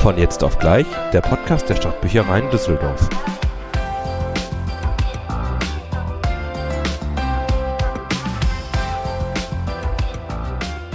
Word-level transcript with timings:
Von 0.00 0.16
jetzt 0.16 0.42
auf 0.42 0.58
gleich, 0.58 0.86
der 1.12 1.20
Podcast 1.20 1.68
der 1.68 1.74
Stadtbüchereien 1.74 2.48
Düsseldorf. 2.48 3.06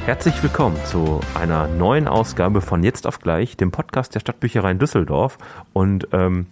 Herzlich 0.08 0.42
willkommen 0.42 0.76
zu 0.86 1.20
einer 1.40 1.68
neuen 1.68 2.08
Ausgabe 2.08 2.62
von 2.62 2.84
Jetzt 2.84 3.06
auf 3.06 3.20
gleich, 3.20 3.56
dem 3.56 3.70
Podcast 3.70 4.16
der 4.16 4.22
Stadtbüchereien 4.22 4.80
Düsseldorf. 4.80 5.38
Und 5.72 6.08
ähm, 6.12 6.48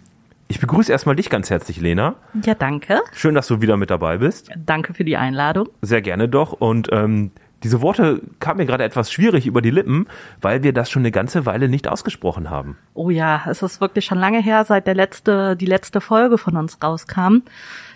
ich 0.46 0.60
begrüße 0.60 0.92
erstmal 0.92 1.16
dich 1.16 1.30
ganz 1.30 1.50
herzlich, 1.50 1.80
Lena. 1.80 2.14
Ja, 2.44 2.54
danke. 2.54 3.00
Schön, 3.12 3.34
dass 3.34 3.48
du 3.48 3.62
wieder 3.62 3.76
mit 3.76 3.90
dabei 3.90 4.18
bist. 4.18 4.52
Danke 4.64 4.94
für 4.94 5.02
die 5.02 5.16
Einladung. 5.16 5.70
Sehr 5.82 6.02
gerne 6.02 6.28
doch. 6.28 6.52
Und 6.52 6.88
ähm, 6.92 7.32
diese 7.64 7.80
Worte 7.80 8.20
kamen 8.40 8.58
mir 8.58 8.66
gerade 8.66 8.84
etwas 8.84 9.10
schwierig 9.10 9.46
über 9.46 9.62
die 9.62 9.70
Lippen, 9.70 10.06
weil 10.40 10.62
wir 10.62 10.74
das 10.74 10.90
schon 10.90 11.00
eine 11.00 11.10
ganze 11.10 11.46
Weile 11.46 11.68
nicht 11.68 11.88
ausgesprochen 11.88 12.50
haben. 12.50 12.76
Oh 12.92 13.08
ja, 13.08 13.42
es 13.48 13.62
ist 13.62 13.80
wirklich 13.80 14.04
schon 14.04 14.18
lange 14.18 14.40
her, 14.40 14.64
seit 14.64 14.86
der 14.86 14.94
letzte, 14.94 15.56
die 15.56 15.66
letzte 15.66 16.00
Folge 16.02 16.36
von 16.36 16.56
uns 16.56 16.78
rauskam. 16.82 17.38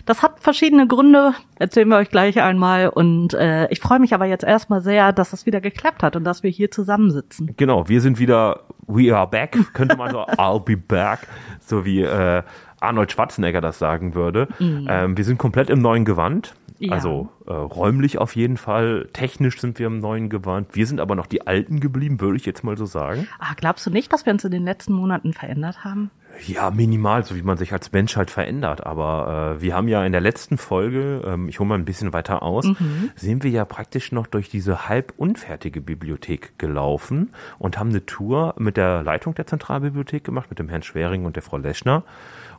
Das 0.05 0.23
hat 0.23 0.39
verschiedene 0.39 0.87
Gründe, 0.87 1.33
erzählen 1.59 1.87
wir 1.87 1.97
euch 1.97 2.09
gleich 2.09 2.41
einmal. 2.41 2.89
Und 2.89 3.35
äh, 3.35 3.67
ich 3.69 3.79
freue 3.79 3.99
mich 3.99 4.15
aber 4.15 4.25
jetzt 4.25 4.43
erstmal 4.43 4.81
sehr, 4.81 5.13
dass 5.13 5.33
es 5.33 5.45
wieder 5.45 5.61
geklappt 5.61 6.01
hat 6.01 6.15
und 6.15 6.23
dass 6.23 6.41
wir 6.41 6.49
hier 6.49 6.71
zusammensitzen. 6.71 7.53
Genau, 7.55 7.87
wir 7.87 8.01
sind 8.01 8.17
wieder, 8.17 8.61
we 8.87 9.15
are 9.15 9.27
back, 9.27 9.55
könnte 9.73 9.95
man 9.97 10.09
so, 10.09 10.21
I'll 10.27 10.63
be 10.63 10.77
back, 10.77 11.27
so 11.59 11.85
wie 11.85 12.01
äh, 12.01 12.41
Arnold 12.79 13.11
Schwarzenegger 13.11 13.61
das 13.61 13.77
sagen 13.77 14.15
würde. 14.15 14.47
Mhm. 14.57 14.87
Ähm, 14.89 15.17
wir 15.17 15.25
sind 15.25 15.37
komplett 15.37 15.69
im 15.69 15.79
neuen 15.79 16.05
Gewand. 16.05 16.55
Ja. 16.79 16.93
Also 16.93 17.29
äh, 17.45 17.51
räumlich 17.51 18.17
auf 18.17 18.35
jeden 18.35 18.55
Fall, 18.55 19.09
technisch 19.11 19.59
sind 19.59 19.79
wir 19.79 19.87
im 19.87 19.99
neuen 19.99 20.29
Gewand. 20.29 20.75
Wir 20.75 20.87
sind 20.87 21.01
aber 21.01 21.15
noch 21.15 21.27
die 21.27 21.45
Alten 21.45 21.81
geblieben, 21.81 22.21
würde 22.21 22.37
ich 22.37 22.45
jetzt 22.45 22.63
mal 22.63 22.77
so 22.77 22.85
sagen. 22.85 23.27
Ah, 23.37 23.53
glaubst 23.57 23.85
du 23.85 23.89
nicht, 23.89 24.11
dass 24.13 24.25
wir 24.25 24.31
uns 24.31 24.45
in 24.45 24.51
den 24.51 24.63
letzten 24.63 24.93
Monaten 24.93 25.33
verändert 25.33 25.83
haben? 25.83 26.09
Ja, 26.47 26.71
minimal, 26.71 27.25
so 27.25 27.35
wie 27.35 27.41
man 27.41 27.57
sich 27.57 27.73
als 27.73 27.91
Mensch 27.91 28.15
halt 28.15 28.31
verändert. 28.31 28.85
Aber 28.85 29.57
äh, 29.57 29.61
wir 29.61 29.75
haben 29.75 29.89
ja 29.89 30.05
in 30.05 30.13
der 30.13 30.21
letzten 30.21 30.57
Folge, 30.57 31.21
ähm, 31.25 31.49
ich 31.49 31.59
hole 31.59 31.67
mal 31.67 31.75
ein 31.75 31.85
bisschen 31.85 32.13
weiter 32.13 32.43
aus, 32.43 32.65
mhm. 32.65 33.11
sind 33.15 33.43
wir 33.43 33.51
ja 33.51 33.65
praktisch 33.65 34.13
noch 34.13 34.27
durch 34.27 34.47
diese 34.49 34.87
halb 34.87 35.13
unfertige 35.17 35.81
Bibliothek 35.81 36.57
gelaufen 36.57 37.33
und 37.57 37.77
haben 37.77 37.89
eine 37.89 38.05
Tour 38.05 38.55
mit 38.57 38.77
der 38.77 39.03
Leitung 39.03 39.35
der 39.35 39.47
Zentralbibliothek 39.47 40.23
gemacht, 40.23 40.49
mit 40.49 40.59
dem 40.59 40.69
Herrn 40.69 40.83
Schwering 40.83 41.25
und 41.25 41.35
der 41.35 41.43
Frau 41.43 41.57
Leschner 41.57 42.03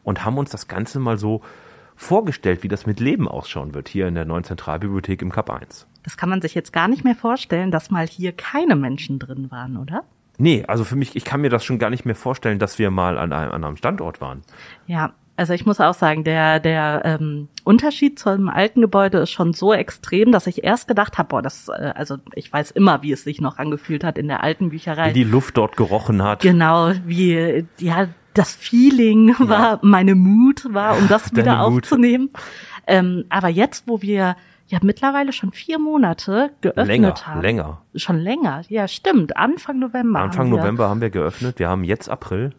und 0.02 0.26
haben 0.26 0.36
uns 0.36 0.50
das 0.50 0.68
Ganze 0.68 1.00
mal 1.00 1.16
so 1.16 1.40
vorgestellt, 2.00 2.62
wie 2.62 2.68
das 2.68 2.86
mit 2.86 2.98
Leben 2.98 3.28
ausschauen 3.28 3.74
wird 3.74 3.88
hier 3.88 4.08
in 4.08 4.14
der 4.14 4.24
neuen 4.24 4.42
Zentralbibliothek 4.42 5.20
im 5.20 5.30
Kap 5.30 5.50
1. 5.50 5.86
Das 6.02 6.16
kann 6.16 6.30
man 6.30 6.40
sich 6.40 6.54
jetzt 6.54 6.72
gar 6.72 6.88
nicht 6.88 7.04
mehr 7.04 7.14
vorstellen, 7.14 7.70
dass 7.70 7.90
mal 7.90 8.06
hier 8.06 8.32
keine 8.32 8.74
Menschen 8.74 9.18
drin 9.18 9.50
waren, 9.50 9.76
oder? 9.76 10.04
Nee, 10.38 10.64
also 10.66 10.84
für 10.84 10.96
mich, 10.96 11.14
ich 11.14 11.26
kann 11.26 11.42
mir 11.42 11.50
das 11.50 11.62
schon 11.62 11.78
gar 11.78 11.90
nicht 11.90 12.06
mehr 12.06 12.14
vorstellen, 12.14 12.58
dass 12.58 12.78
wir 12.78 12.90
mal 12.90 13.18
an 13.18 13.34
einem 13.34 13.52
anderen 13.52 13.76
Standort 13.76 14.22
waren. 14.22 14.40
Ja, 14.86 15.12
also 15.36 15.52
ich 15.52 15.66
muss 15.66 15.78
auch 15.80 15.92
sagen, 15.94 16.24
der, 16.24 16.58
der 16.58 17.02
ähm, 17.04 17.48
Unterschied 17.64 18.18
zum 18.18 18.48
alten 18.48 18.80
Gebäude 18.80 19.18
ist 19.18 19.30
schon 19.30 19.52
so 19.52 19.74
extrem, 19.74 20.32
dass 20.32 20.46
ich 20.46 20.64
erst 20.64 20.88
gedacht 20.88 21.18
habe, 21.18 21.28
boah, 21.28 21.42
das, 21.42 21.68
äh, 21.68 21.92
also 21.94 22.16
ich 22.34 22.50
weiß 22.50 22.70
immer, 22.70 23.02
wie 23.02 23.12
es 23.12 23.24
sich 23.24 23.42
noch 23.42 23.58
angefühlt 23.58 24.04
hat 24.04 24.16
in 24.16 24.28
der 24.28 24.42
alten 24.42 24.70
Bücherei. 24.70 25.10
Wie 25.10 25.24
die 25.24 25.24
Luft 25.24 25.58
dort 25.58 25.76
gerochen 25.76 26.22
hat. 26.22 26.40
Genau, 26.40 26.92
wie, 27.04 27.66
ja, 27.78 28.08
das 28.34 28.54
Feeling 28.54 29.28
ja. 29.28 29.48
war, 29.48 29.78
meine 29.82 30.14
Mut 30.14 30.72
war, 30.72 30.96
um 30.96 31.08
das 31.08 31.30
wieder 31.32 31.44
Deine 31.44 31.60
aufzunehmen. 31.62 32.30
Ähm, 32.86 33.24
aber 33.28 33.48
jetzt, 33.48 33.84
wo 33.86 34.02
wir 34.02 34.36
ja 34.68 34.78
mittlerweile 34.82 35.32
schon 35.32 35.52
vier 35.52 35.78
Monate 35.78 36.50
geöffnet 36.60 36.86
länger, 36.86 37.14
haben. 37.26 37.42
Länger. 37.42 37.82
Schon 37.94 38.18
länger, 38.18 38.62
ja, 38.68 38.86
stimmt. 38.88 39.36
Anfang 39.36 39.78
November. 39.78 40.20
Anfang 40.20 40.46
haben 40.46 40.50
November 40.50 40.88
haben 40.88 41.00
wir 41.00 41.10
geöffnet. 41.10 41.58
Wir 41.58 41.68
haben 41.68 41.84
jetzt 41.84 42.08
April. 42.08 42.52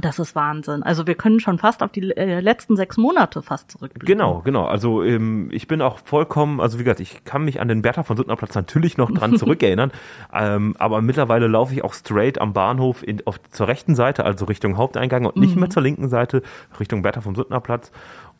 Das 0.00 0.18
ist 0.18 0.34
Wahnsinn. 0.34 0.82
Also 0.82 1.06
wir 1.06 1.14
können 1.14 1.40
schon 1.40 1.58
fast 1.58 1.82
auf 1.82 1.90
die 1.90 2.10
äh, 2.16 2.40
letzten 2.40 2.76
sechs 2.76 2.96
Monate 2.96 3.42
fast 3.42 3.70
zurückblicken. 3.70 4.06
Genau, 4.06 4.42
genau. 4.44 4.64
Also 4.66 5.02
ähm, 5.02 5.48
ich 5.52 5.68
bin 5.68 5.82
auch 5.82 5.98
vollkommen, 5.98 6.60
also 6.60 6.78
wie 6.78 6.84
gesagt, 6.84 7.00
ich 7.00 7.24
kann 7.24 7.44
mich 7.44 7.60
an 7.60 7.68
den 7.68 7.82
Bertha 7.82 8.02
von 8.02 8.16
Suttner 8.16 8.36
Platz 8.36 8.54
natürlich 8.54 8.96
noch 8.96 9.10
dran 9.10 9.36
zurückerinnern, 9.38 9.92
ähm, 10.32 10.74
aber 10.78 11.00
mittlerweile 11.02 11.46
laufe 11.46 11.74
ich 11.74 11.84
auch 11.84 11.94
straight 11.94 12.40
am 12.40 12.52
Bahnhof 12.52 13.06
in, 13.06 13.26
auf, 13.26 13.40
zur 13.50 13.68
rechten 13.68 13.94
Seite, 13.94 14.24
also 14.24 14.44
Richtung 14.46 14.76
Haupteingang 14.76 15.26
und 15.26 15.36
nicht 15.36 15.54
mhm. 15.54 15.60
mehr 15.60 15.70
zur 15.70 15.82
linken 15.82 16.08
Seite, 16.08 16.42
Richtung 16.78 17.02
Bertha 17.02 17.20
von 17.20 17.34
Suttner 17.34 17.60
Platz. 17.60 17.90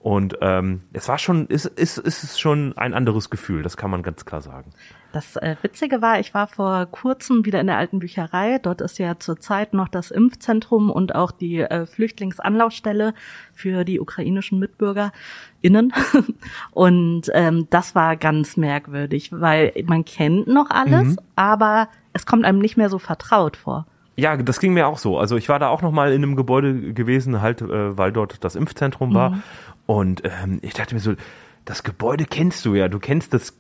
Und 0.06 0.39
ähm, 0.41 0.83
es 0.93 1.09
war 1.09 1.19
schon, 1.19 1.49
ist, 1.49 1.65
ist, 1.65 1.99
ist 1.99 2.39
schon 2.39 2.78
ein 2.78 2.94
anderes 2.94 3.28
Gefühl, 3.28 3.65
das 3.65 3.77
kann 3.77 3.91
man 3.91 4.05
ganz 4.05 4.25
klar 4.25 4.41
sagen. 4.41 4.71
Das 5.12 5.34
äh, 5.34 5.56
Witzige 5.62 6.00
war, 6.00 6.21
ich 6.21 6.33
war 6.33 6.47
vor 6.47 6.87
kurzem 6.87 7.44
wieder 7.44 7.61
in 7.61 7.67
der 7.67 7.77
alten 7.77 7.99
Bücherei. 7.99 8.61
Dort 8.62 8.83
ist 8.83 9.00
ja 9.00 9.19
zurzeit 9.19 9.75
noch 9.75 9.89
das 9.89 10.12
Impfzentrum 10.12 10.93
und 10.93 11.17
auch 11.17 11.33
die 11.33 11.59
äh, 11.59 11.87
Flüchtlingsanlaufstelle 11.87 13.15
für 13.53 13.83
die 13.83 13.99
ukrainischen 13.99 14.61
MitbürgerInnen. 14.61 15.93
und 16.71 17.23
ähm, 17.34 17.67
das 17.71 17.97
war 17.97 18.15
ganz 18.15 18.56
merkwürdig, 18.56 19.33
weil 19.33 19.73
man 19.87 20.05
kennt 20.05 20.47
noch 20.47 20.71
alles, 20.71 21.09
mhm. 21.09 21.19
aber 21.34 21.88
es 22.12 22.27
kommt 22.27 22.44
einem 22.44 22.61
nicht 22.61 22.77
mehr 22.77 22.91
so 22.91 23.00
vertraut 23.00 23.56
vor. 23.56 23.87
Ja, 24.19 24.37
das 24.37 24.61
ging 24.61 24.73
mir 24.73 24.87
auch 24.87 24.99
so. 24.99 25.19
Also 25.19 25.37
ich 25.37 25.49
war 25.50 25.59
da 25.59 25.69
auch 25.69 25.83
noch 25.83 25.93
mal 25.93 26.12
in 26.12 26.23
einem 26.23 26.37
Gebäude 26.37 26.94
gewesen, 26.94 27.43
halt, 27.43 27.61
äh, 27.61 27.99
weil 27.99 28.12
dort 28.12 28.44
das 28.44 28.55
Impfzentrum 28.55 29.12
war. 29.12 29.31
Mhm. 29.31 29.43
Und 29.87 30.23
ähm, 30.25 30.59
ich 30.63 30.75
dachte 30.75 30.95
mir 30.95 31.01
so, 31.01 31.15
das 31.65 31.83
Gebäude 31.83 32.25
kennst 32.25 32.65
du 32.65 32.75
ja, 32.75 32.89
du 32.89 32.99
kennst 32.99 33.33
das, 33.33 33.55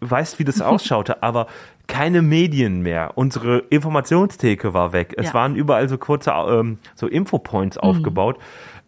weißt, 0.00 0.38
wie 0.38 0.44
das 0.44 0.60
ausschaute, 0.60 1.22
aber 1.22 1.46
keine 1.86 2.22
Medien 2.22 2.80
mehr. 2.80 3.12
Unsere 3.16 3.58
Informationstheke 3.58 4.72
war 4.72 4.92
weg. 4.92 5.14
Es 5.16 5.26
ja. 5.26 5.34
waren 5.34 5.54
überall 5.54 5.88
so 5.88 5.98
kurze 5.98 6.30
ähm, 6.30 6.78
so 6.94 7.06
Infopoints 7.06 7.76
mhm. 7.76 7.82
aufgebaut. 7.82 8.38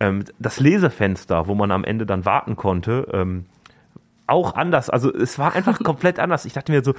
Ähm, 0.01 0.25
das 0.39 0.61
Lesefenster, 0.61 1.47
wo 1.47 1.55
man 1.55 1.71
am 1.71 1.85
Ende 1.85 2.07
dann 2.07 2.25
warten 2.25 2.57
konnte, 2.57 3.09
ähm, 3.13 3.47
auch 4.27 4.55
anders. 4.55 4.91
Also 4.91 5.13
es 5.13 5.39
war 5.39 5.55
einfach 5.55 5.79
komplett 5.85 6.19
anders. 6.19 6.45
Ich 6.45 6.53
dachte 6.53 6.73
mir 6.73 6.83
so, 6.83 6.95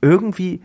irgendwie 0.00 0.60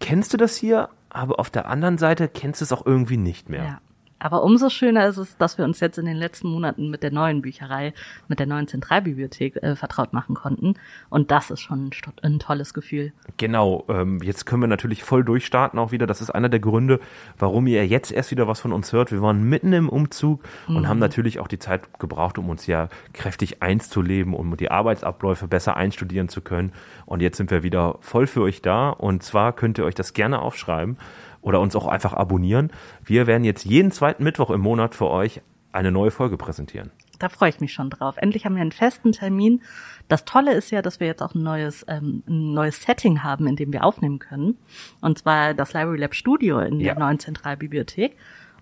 kennst 0.00 0.32
du 0.32 0.36
das 0.36 0.56
hier, 0.56 0.88
aber 1.10 1.38
auf 1.40 1.50
der 1.50 1.68
anderen 1.68 1.98
Seite 1.98 2.28
kennst 2.28 2.60
du 2.60 2.64
es 2.64 2.72
auch 2.72 2.86
irgendwie 2.86 3.16
nicht 3.16 3.48
mehr. 3.48 3.64
Ja. 3.64 3.80
Aber 4.18 4.42
umso 4.42 4.68
schöner 4.68 5.06
ist 5.06 5.16
es, 5.16 5.36
dass 5.36 5.58
wir 5.58 5.64
uns 5.64 5.80
jetzt 5.80 5.98
in 5.98 6.06
den 6.06 6.16
letzten 6.16 6.48
Monaten 6.48 6.90
mit 6.90 7.02
der 7.02 7.12
neuen 7.12 7.42
Bücherei, 7.42 7.92
mit 8.26 8.38
der 8.38 8.46
neuen 8.46 8.66
Zentralbibliothek 8.66 9.56
äh, 9.56 9.76
vertraut 9.76 10.12
machen 10.12 10.34
konnten. 10.34 10.74
Und 11.08 11.30
das 11.30 11.50
ist 11.50 11.60
schon 11.60 11.90
ein 12.22 12.38
tolles 12.38 12.74
Gefühl. 12.74 13.12
Genau, 13.36 13.84
ähm, 13.88 14.20
jetzt 14.22 14.46
können 14.46 14.62
wir 14.62 14.66
natürlich 14.68 15.04
voll 15.04 15.24
durchstarten 15.24 15.78
auch 15.78 15.92
wieder. 15.92 16.06
Das 16.06 16.20
ist 16.20 16.30
einer 16.30 16.48
der 16.48 16.60
Gründe, 16.60 17.00
warum 17.38 17.66
ihr 17.66 17.86
jetzt 17.86 18.10
erst 18.10 18.30
wieder 18.30 18.48
was 18.48 18.60
von 18.60 18.72
uns 18.72 18.92
hört. 18.92 19.12
Wir 19.12 19.22
waren 19.22 19.42
mitten 19.42 19.72
im 19.72 19.88
Umzug 19.88 20.42
und 20.66 20.80
mhm. 20.80 20.88
haben 20.88 20.98
natürlich 20.98 21.38
auch 21.38 21.48
die 21.48 21.58
Zeit 21.58 21.98
gebraucht, 21.98 22.38
um 22.38 22.50
uns 22.50 22.66
ja 22.66 22.88
kräftig 23.12 23.62
einzuleben, 23.62 24.34
um 24.34 24.56
die 24.56 24.70
Arbeitsabläufe 24.70 25.46
besser 25.46 25.76
einstudieren 25.76 26.28
zu 26.28 26.40
können. 26.40 26.72
Und 27.06 27.22
jetzt 27.22 27.36
sind 27.36 27.50
wir 27.50 27.62
wieder 27.62 27.98
voll 28.00 28.26
für 28.26 28.42
euch 28.42 28.62
da. 28.62 28.90
Und 28.90 29.22
zwar 29.22 29.52
könnt 29.52 29.78
ihr 29.78 29.84
euch 29.84 29.94
das 29.94 30.12
gerne 30.12 30.40
aufschreiben 30.40 30.96
oder 31.40 31.60
uns 31.60 31.76
auch 31.76 31.86
einfach 31.86 32.12
abonnieren. 32.12 32.70
Wir 33.04 33.26
werden 33.26 33.44
jetzt 33.44 33.64
jeden 33.64 33.90
zweiten 33.90 34.24
Mittwoch 34.24 34.50
im 34.50 34.60
Monat 34.60 34.94
für 34.94 35.08
euch 35.08 35.40
eine 35.72 35.92
neue 35.92 36.10
Folge 36.10 36.36
präsentieren. 36.36 36.90
Da 37.18 37.28
freue 37.28 37.50
ich 37.50 37.60
mich 37.60 37.72
schon 37.72 37.90
drauf. 37.90 38.16
Endlich 38.16 38.44
haben 38.44 38.54
wir 38.54 38.62
einen 38.62 38.72
festen 38.72 39.12
Termin. 39.12 39.62
Das 40.06 40.24
Tolle 40.24 40.52
ist 40.52 40.70
ja, 40.70 40.82
dass 40.82 41.00
wir 41.00 41.06
jetzt 41.06 41.22
auch 41.22 41.34
ein 41.34 41.42
neues, 41.42 41.84
ähm, 41.88 42.22
ein 42.28 42.54
neues 42.54 42.82
Setting 42.82 43.22
haben, 43.22 43.46
in 43.46 43.56
dem 43.56 43.72
wir 43.72 43.84
aufnehmen 43.84 44.18
können. 44.18 44.56
Und 45.00 45.18
zwar 45.18 45.54
das 45.54 45.72
Library 45.72 45.98
Lab 45.98 46.14
Studio 46.14 46.60
in 46.60 46.80
ja. 46.80 46.94
der 46.94 47.00
neuen 47.00 47.18
Zentralbibliothek. 47.18 48.16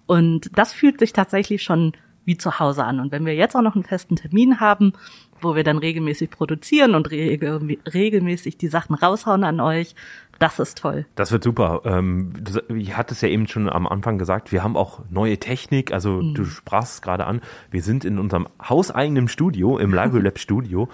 Und 0.07 0.51
das 0.57 0.73
fühlt 0.73 0.99
sich 0.99 1.13
tatsächlich 1.13 1.63
schon 1.63 1.93
wie 2.25 2.37
zu 2.37 2.59
Hause 2.59 2.85
an. 2.85 2.99
Und 3.01 3.13
wenn 3.13 3.25
wir 3.25 3.35
jetzt 3.35 3.55
auch 3.55 3.63
noch 3.63 3.75
einen 3.75 3.85
festen 3.85 4.17
Termin 4.17 4.59
haben, 4.59 4.93
wo 5.41 5.55
wir 5.55 5.65
dann 5.65 5.79
regelmäßig 5.79 6.31
produzieren 6.31 6.95
und 6.95 7.11
regel 7.11 7.79
regelmäßig 7.93 8.57
die 8.59 8.69
Sachen 8.69 8.95
raushauen 8.95 9.45
an 9.45 9.61
euch, 9.61 9.95
das 10.39 10.59
ist 10.59 10.79
toll. 10.79 11.07
Das 11.15 11.33
wird 11.33 11.43
super. 11.43 11.83
Ähm, 11.85 12.33
du, 12.39 12.75
ich 12.75 12.97
hatte 12.97 13.15
es 13.15 13.21
ja 13.21 13.29
eben 13.29 13.47
schon 13.47 13.69
am 13.69 13.87
Anfang 13.87 14.19
gesagt, 14.19 14.53
wir 14.53 14.63
haben 14.63 14.77
auch 14.77 15.01
neue 15.09 15.39
Technik. 15.39 15.93
Also 15.93 16.21
mhm. 16.23 16.35
du 16.35 16.45
sprachst 16.45 16.95
es 16.95 17.03
gerade 17.03 17.27
an. 17.27 17.41
Wir 17.71 17.83
sind 17.83 18.05
in 18.05 18.19
unserem 18.19 18.47
hauseigenen 18.63 19.29
Studio, 19.29 19.79
im 19.79 19.91
Library 19.95 20.23
Lab 20.23 20.39
Studio 20.39 20.89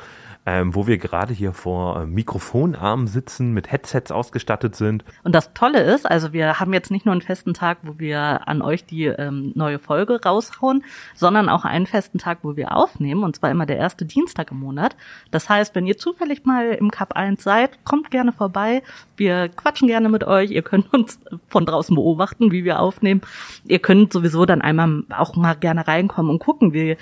ähm, 0.45 0.75
wo 0.75 0.89
wir 0.89 0.99
gerade 0.99 1.33
hier 1.33 1.53
vor 1.53 2.03
äh, 2.03 2.07
Mikrofonarmen 2.07 3.07
sitzen, 3.07 3.53
mit 3.53 3.71
Headsets 3.71 4.11
ausgestattet 4.11 4.75
sind. 4.75 5.05
Und 5.23 5.35
das 5.35 5.55
Tolle 5.55 5.81
ist, 5.83 6.11
also 6.11 6.33
wir 6.33 6.59
haben 6.59 6.73
jetzt 6.73 6.91
nicht 6.91 7.07
nur 7.07 7.13
einen 7.13 7.23
festen 7.23 7.55
Tag, 7.55 7.79
wo 7.83 7.99
wir 8.01 8.49
an 8.49 8.61
euch 8.61 8.85
die 8.85 9.05
ähm, 9.05 9.53
neue 9.55 9.79
Folge 9.79 10.21
raushauen, 10.25 10.83
sondern 11.15 11.49
auch 11.49 11.65
einen 11.65 11.87
festen 11.87 12.19
Tag, 12.19 12.39
wo 12.43 12.57
wir 12.57 12.77
aufnehmen, 12.77 13.23
und 13.23 13.37
zwar 13.37 13.53
immer 13.53 13.67
der 13.67 13.77
erste 13.77 14.05
Dienstag 14.05 14.51
im 14.51 14.59
Monat. 14.59 14.97
Das 15.31 15.49
heißt, 15.49 15.77
wenn 15.77 15.87
ihr 15.87 15.97
zufällig 15.97 16.45
mal 16.45 16.73
im 16.73 16.91
Cup 16.91 17.13
1 17.13 17.43
seid, 17.43 17.85
kommt 17.85 18.11
gerne 18.11 18.33
vorbei. 18.33 18.83
Wir 19.17 19.49
quatschen 19.49 19.87
gerne 19.87 20.09
mit 20.09 20.25
euch. 20.25 20.51
Ihr 20.51 20.63
könnt 20.63 20.93
uns 20.93 21.21
von 21.49 21.67
draußen 21.67 21.95
beobachten, 21.95 22.51
wie 22.51 22.65
wir 22.65 22.81
aufnehmen. 22.81 23.21
Ihr 23.65 23.79
könnt 23.79 24.13
sowieso 24.13 24.45
dann 24.45 24.61
einmal 24.61 25.05
auch 25.17 25.37
mal 25.37 25.55
gerne 25.55 25.87
reinkommen 25.87 26.33
und 26.33 26.41
gucken, 26.41 26.73
wie 26.73 26.97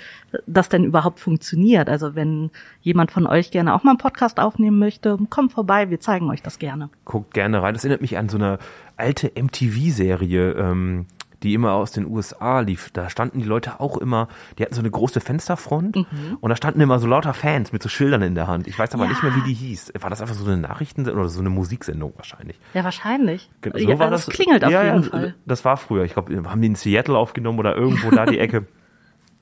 das 0.45 0.69
denn 0.69 0.83
überhaupt 0.83 1.19
funktioniert. 1.19 1.89
Also 1.89 2.13
wenn 2.13 2.51
jemand 2.81 3.11
von 3.11 3.30
euch 3.31 3.51
gerne 3.51 3.73
auch 3.73 3.83
mal 3.83 3.91
einen 3.91 3.97
Podcast 3.97 4.39
aufnehmen 4.39 4.77
möchte, 4.79 5.17
kommt 5.29 5.51
vorbei, 5.53 5.89
wir 5.89 5.99
zeigen 5.99 6.29
euch 6.29 6.41
das 6.43 6.59
gerne. 6.59 6.89
Guckt 7.05 7.33
gerne 7.33 7.61
rein. 7.63 7.73
Das 7.73 7.83
erinnert 7.83 8.01
mich 8.01 8.17
an 8.17 8.29
so 8.29 8.37
eine 8.37 8.59
alte 8.97 9.31
MTV-Serie, 9.35 10.51
ähm, 10.53 11.05
die 11.43 11.55
immer 11.55 11.71
aus 11.73 11.91
den 11.91 12.05
USA 12.05 12.59
lief, 12.59 12.91
da 12.93 13.09
standen 13.09 13.39
die 13.39 13.45
Leute 13.45 13.79
auch 13.79 13.97
immer, 13.97 14.27
die 14.59 14.63
hatten 14.63 14.75
so 14.75 14.79
eine 14.81 14.91
große 14.91 15.21
Fensterfront 15.21 15.95
Mhm. 15.95 16.05
und 16.39 16.49
da 16.51 16.55
standen 16.55 16.81
immer 16.81 16.99
so 16.99 17.07
lauter 17.07 17.33
Fans 17.33 17.73
mit 17.73 17.81
so 17.81 17.89
Schildern 17.89 18.21
in 18.21 18.35
der 18.35 18.45
Hand. 18.45 18.67
Ich 18.67 18.77
weiß 18.77 18.93
aber 18.93 19.05
Ja. 19.05 19.09
nicht 19.09 19.23
mehr, 19.23 19.35
wie 19.35 19.41
die 19.41 19.53
hieß. 19.55 19.93
War 19.99 20.11
das 20.11 20.21
einfach 20.21 20.35
so 20.35 20.45
eine 20.45 20.57
Nachrichtensendung 20.61 21.19
oder 21.19 21.29
so 21.31 21.39
eine 21.39 21.49
Musiksendung 21.49 22.13
wahrscheinlich? 22.15 22.59
Ja, 22.75 22.83
wahrscheinlich. 22.83 23.49
Ge- 23.61 23.73
ja, 23.75 23.95
das, 24.09 24.27
klingelt 24.27 24.63
auf 24.63 24.69
ja, 24.71 24.83
jeden 24.83 25.03
ja, 25.03 25.09
Fall. 25.09 25.35
Das 25.47 25.65
war 25.65 25.77
früher. 25.77 26.03
Ich 26.03 26.13
glaube, 26.13 26.31
haben 26.47 26.61
die 26.61 26.67
in 26.67 26.75
Seattle 26.75 27.17
aufgenommen 27.17 27.57
oder 27.57 27.75
irgendwo 27.75 28.11
da 28.11 28.27
die 28.27 28.37
Ecke. 28.37 28.67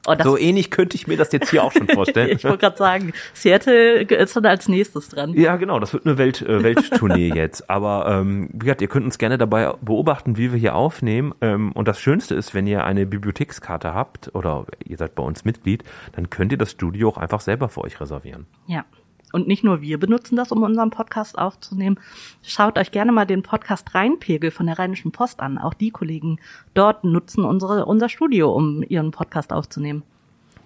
Oh, 0.09 0.23
so 0.23 0.37
ähnlich 0.37 0.71
könnte 0.71 0.95
ich 0.95 1.07
mir 1.07 1.17
das 1.17 1.31
jetzt 1.31 1.51
hier 1.51 1.63
auch 1.63 1.71
schon 1.71 1.87
vorstellen. 1.87 2.29
ich 2.37 2.43
wollte 2.43 2.57
gerade 2.57 2.77
sagen, 2.77 3.13
Seattle 3.33 4.01
ist 4.01 4.35
dann 4.35 4.45
als 4.45 4.67
nächstes 4.67 5.09
dran. 5.09 5.33
Ja, 5.33 5.55
genau, 5.57 5.79
das 5.79 5.93
wird 5.93 6.05
eine 6.05 6.17
Welt, 6.17 6.41
äh, 6.41 6.63
Welttournee 6.63 7.31
jetzt. 7.35 7.69
Aber 7.69 8.07
ähm, 8.09 8.49
wie 8.53 8.59
gesagt, 8.59 8.81
ihr 8.81 8.87
könnt 8.87 9.05
uns 9.05 9.17
gerne 9.17 9.37
dabei 9.37 9.73
beobachten, 9.81 10.37
wie 10.37 10.51
wir 10.51 10.59
hier 10.59 10.75
aufnehmen. 10.75 11.33
Ähm, 11.41 11.71
und 11.73 11.87
das 11.87 11.99
Schönste 11.99 12.35
ist, 12.35 12.53
wenn 12.53 12.65
ihr 12.65 12.83
eine 12.83 13.05
Bibliothekskarte 13.05 13.93
habt 13.93 14.33
oder 14.33 14.65
ihr 14.83 14.97
seid 14.97 15.15
bei 15.15 15.23
uns 15.23 15.45
Mitglied, 15.45 15.83
dann 16.13 16.29
könnt 16.29 16.51
ihr 16.51 16.57
das 16.57 16.71
Studio 16.71 17.09
auch 17.09 17.17
einfach 17.17 17.41
selber 17.41 17.69
für 17.69 17.81
euch 17.81 18.01
reservieren. 18.01 18.47
Ja. 18.67 18.85
Und 19.31 19.47
nicht 19.47 19.63
nur 19.63 19.81
wir 19.81 19.99
benutzen 19.99 20.35
das, 20.35 20.51
um 20.51 20.63
unseren 20.63 20.89
Podcast 20.89 21.37
aufzunehmen. 21.37 21.99
Schaut 22.41 22.77
euch 22.77 22.91
gerne 22.91 23.11
mal 23.11 23.25
den 23.25 23.43
Podcast 23.43 23.93
Rheinpegel 23.93 24.51
von 24.51 24.65
der 24.65 24.79
Rheinischen 24.79 25.11
Post 25.11 25.39
an. 25.39 25.57
Auch 25.57 25.73
die 25.73 25.91
Kollegen 25.91 26.39
dort 26.73 27.03
nutzen 27.03 27.45
unsere, 27.45 27.85
unser 27.85 28.09
Studio, 28.09 28.51
um 28.51 28.83
ihren 28.83 29.11
Podcast 29.11 29.53
aufzunehmen. 29.53 30.03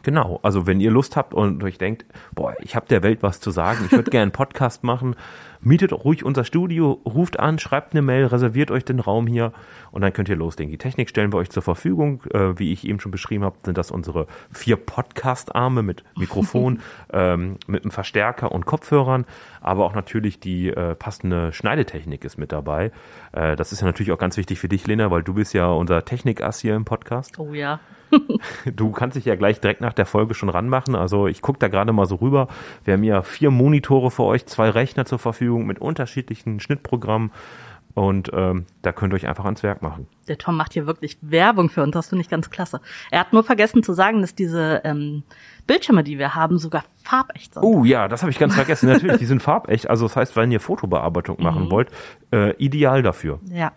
Genau, 0.04 0.40
also 0.44 0.68
wenn 0.68 0.82
ihr 0.82 0.92
Lust 0.92 1.16
habt 1.16 1.34
und 1.34 1.64
euch 1.64 1.78
denkt, 1.78 2.06
boah, 2.36 2.54
ich 2.60 2.76
habe 2.76 2.86
der 2.88 3.04
Welt 3.04 3.24
was 3.24 3.40
zu 3.40 3.52
sagen, 3.52 3.86
ich 3.86 3.92
würde 3.94 4.04
gerne 4.12 4.24
einen 4.24 4.32
Podcast 4.32 4.84
machen, 4.84 5.16
mietet 5.64 5.94
ruhig 5.94 6.24
unser 6.24 6.44
Studio, 6.44 7.02
ruft 7.06 7.40
an, 7.40 7.60
schreibt 7.60 7.94
eine 7.94 8.02
Mail, 8.02 8.26
reserviert 8.26 8.72
euch 8.72 8.86
den 8.86 9.00
Raum 9.00 9.28
hier 9.28 9.54
und 9.92 10.02
dann 10.02 10.14
könnt 10.14 10.30
ihr 10.30 10.36
loslegen. 10.36 10.72
Die 10.72 10.78
Technik 10.78 11.10
stellen 11.10 11.32
wir 11.32 11.38
euch 11.38 11.50
zur 11.50 11.64
Verfügung. 11.64 12.22
Äh, 12.34 12.60
wie 12.60 12.72
ich 12.72 12.88
eben 12.88 13.00
schon 13.00 13.12
beschrieben 13.12 13.44
habe, 13.44 13.58
sind 13.64 13.78
das 13.78 13.92
unsere 13.92 14.28
vier 14.52 14.76
Podcast-Arme 14.76 15.84
mit 15.84 16.04
Mikrofon, 16.18 16.80
ähm, 17.14 17.58
mit 17.68 17.84
einem 17.84 17.92
Verstärker 17.92 18.52
und 18.52 18.66
Kopfhörern, 18.66 19.26
aber 19.62 19.86
auch 19.86 19.94
natürlich 19.94 20.40
die 20.40 20.70
äh, 20.70 20.96
passende 20.96 21.54
Schneidetechnik 21.54 22.26
ist 22.26 22.38
mit 22.38 22.52
dabei. 22.52 22.92
Äh, 23.32 23.56
das 23.56 23.72
ist 23.72 23.82
ja 23.82 23.88
natürlich 23.88 24.12
auch 24.12 24.18
ganz 24.18 24.38
wichtig 24.38 24.60
für 24.60 24.70
dich, 24.70 24.86
Lena, 24.88 25.12
weil 25.12 25.24
du 25.24 25.34
bist 25.34 25.54
ja 25.54 25.68
unser 25.68 26.06
Technikass 26.06 26.60
hier 26.60 26.76
im 26.76 26.86
Podcast. 26.86 27.40
Oh 27.40 27.54
ja. 27.54 27.80
Du 28.76 28.92
kannst 28.92 29.18
dich 29.18 29.26
ja 29.26 29.36
gleich 29.36 29.60
direkt 29.60 29.82
nach 29.82 29.94
der 29.94 30.06
Folge 30.06 30.34
schon 30.34 30.50
ranmachen. 30.50 30.96
Also 30.96 31.28
ich 31.28 31.42
gucke 31.42 31.60
da 31.60 31.68
gerade 31.68 31.94
mal 31.94 32.06
so 32.06 32.16
rüber. 32.16 32.48
Wir 32.84 32.94
haben 32.94 33.04
ja 33.04 33.22
vier 33.22 33.52
Monitore 33.52 34.12
für 34.12 34.24
euch, 34.24 34.46
zwei 34.46 34.70
Rechner 34.70 35.06
zur 35.06 35.20
Verfügung 35.20 35.53
mit 35.60 35.80
unterschiedlichen 35.80 36.60
Schnittprogrammen. 36.60 37.32
Und 37.96 38.32
ähm, 38.34 38.66
da 38.82 38.92
könnt 38.92 39.14
ihr 39.14 39.18
euch 39.18 39.28
einfach 39.28 39.46
ans 39.46 39.62
Werk 39.62 39.84
machen. 39.84 40.08
Der 40.28 40.40
Tom 40.40 40.58
macht 40.58 40.74
hier 40.74 40.88
wirklich 40.88 41.18
Werbung 41.22 41.70
für 41.70 41.84
uns. 41.84 41.92
Das 41.92 42.10
finde 42.10 42.24
ich 42.24 42.30
ganz 42.30 42.50
klasse. 42.50 42.82
Er 43.12 43.20
hat 43.20 43.34
nur 43.34 43.44
vergessen 43.44 43.84
zu 43.84 43.94
sagen, 43.94 44.22
dass 44.22 44.34
diese 44.34 44.82
ähm, 44.84 45.22
Bildschirme, 45.68 46.04
die 46.04 46.18
wir 46.18 46.34
haben, 46.34 46.58
sogar 46.58 46.84
farbecht 47.04 47.54
sind. 47.54 47.62
Oh 47.62 47.84
ja, 47.84 48.08
das 48.08 48.24
habe 48.24 48.32
ich 48.32 48.40
ganz 48.40 48.56
vergessen. 48.56 48.90
Natürlich, 48.92 49.18
die 49.18 49.28
sind 49.28 49.44
farbecht. 49.44 49.90
Also 49.90 50.08
das 50.08 50.16
heißt, 50.16 50.36
wenn 50.36 50.52
ihr 50.52 50.60
Fotobearbeitung 50.60 51.42
machen 51.42 51.70
wollt, 51.70 51.90
äh, 52.32 52.56
ideal 52.56 53.04
dafür. 53.04 53.40
Ja. 53.52 53.74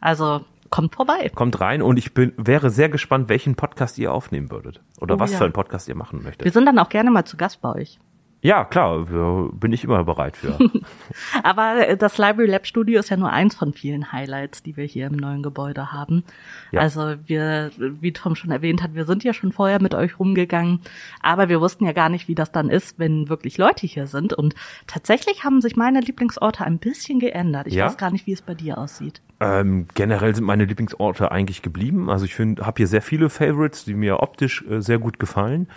Also 0.00 0.44
kommt 0.70 0.94
vorbei. 0.94 1.30
Kommt 1.34 1.60
rein 1.60 1.82
und 1.82 1.96
ich 1.96 2.14
bin, 2.14 2.32
wäre 2.36 2.70
sehr 2.70 2.88
gespannt, 2.88 3.28
welchen 3.28 3.56
Podcast 3.56 3.98
ihr 3.98 4.12
aufnehmen 4.12 4.52
würdet. 4.52 4.80
Oder 5.00 5.16
Oh 5.16 5.18
was 5.18 5.32
ja. 5.32 5.38
für 5.38 5.44
einen 5.44 5.52
Podcast 5.52 5.88
ihr 5.88 5.96
machen 5.96 6.22
möchtet. 6.22 6.44
Wir 6.44 6.52
sind 6.52 6.66
dann 6.66 6.78
auch 6.78 6.88
gerne 6.88 7.10
mal 7.10 7.24
zu 7.24 7.36
Gast 7.36 7.60
bei 7.60 7.74
euch. 7.74 7.98
Ja, 8.42 8.64
klar, 8.64 9.10
wir, 9.10 9.50
bin 9.52 9.72
ich 9.72 9.84
immer 9.84 10.02
bereit 10.04 10.34
für. 10.36 10.58
Aber 11.42 11.88
äh, 11.88 11.96
das 11.96 12.16
Library 12.16 12.48
Lab 12.48 12.66
Studio 12.66 13.00
ist 13.00 13.10
ja 13.10 13.18
nur 13.18 13.30
eins 13.30 13.54
von 13.54 13.74
vielen 13.74 14.12
Highlights, 14.12 14.62
die 14.62 14.78
wir 14.78 14.84
hier 14.84 15.08
im 15.08 15.16
neuen 15.16 15.42
Gebäude 15.42 15.92
haben. 15.92 16.24
Ja. 16.72 16.80
Also 16.80 17.16
wir, 17.26 17.70
wie 17.76 18.12
Tom 18.12 18.34
schon 18.36 18.50
erwähnt 18.50 18.82
hat, 18.82 18.94
wir 18.94 19.04
sind 19.04 19.24
ja 19.24 19.34
schon 19.34 19.52
vorher 19.52 19.82
mit 19.82 19.94
euch 19.94 20.18
rumgegangen, 20.18 20.80
aber 21.20 21.50
wir 21.50 21.60
wussten 21.60 21.84
ja 21.84 21.92
gar 21.92 22.08
nicht, 22.08 22.28
wie 22.28 22.34
das 22.34 22.50
dann 22.50 22.70
ist, 22.70 22.98
wenn 22.98 23.28
wirklich 23.28 23.58
Leute 23.58 23.86
hier 23.86 24.06
sind. 24.06 24.32
Und 24.32 24.54
tatsächlich 24.86 25.44
haben 25.44 25.60
sich 25.60 25.76
meine 25.76 26.00
Lieblingsorte 26.00 26.64
ein 26.64 26.78
bisschen 26.78 27.20
geändert. 27.20 27.66
Ich 27.66 27.74
Ja? 27.74 27.86
weiß 27.86 27.98
gar 27.98 28.10
nicht, 28.10 28.26
wie 28.26 28.32
es 28.32 28.40
bei 28.40 28.54
dir 28.54 28.78
aussieht. 28.78 29.20
Ähm, 29.40 29.86
generell 29.94 30.34
sind 30.34 30.44
meine 30.44 30.64
Lieblingsorte 30.64 31.30
eigentlich 31.30 31.60
geblieben. 31.60 32.08
Also 32.08 32.24
ich 32.24 32.34
finde, 32.34 32.64
habe 32.66 32.78
hier 32.78 32.86
sehr 32.86 33.02
viele 33.02 33.28
Favorites, 33.28 33.84
die 33.84 33.94
mir 33.94 34.20
optisch 34.20 34.64
äh, 34.66 34.80
sehr 34.80 34.98
gut 34.98 35.18
gefallen. 35.18 35.68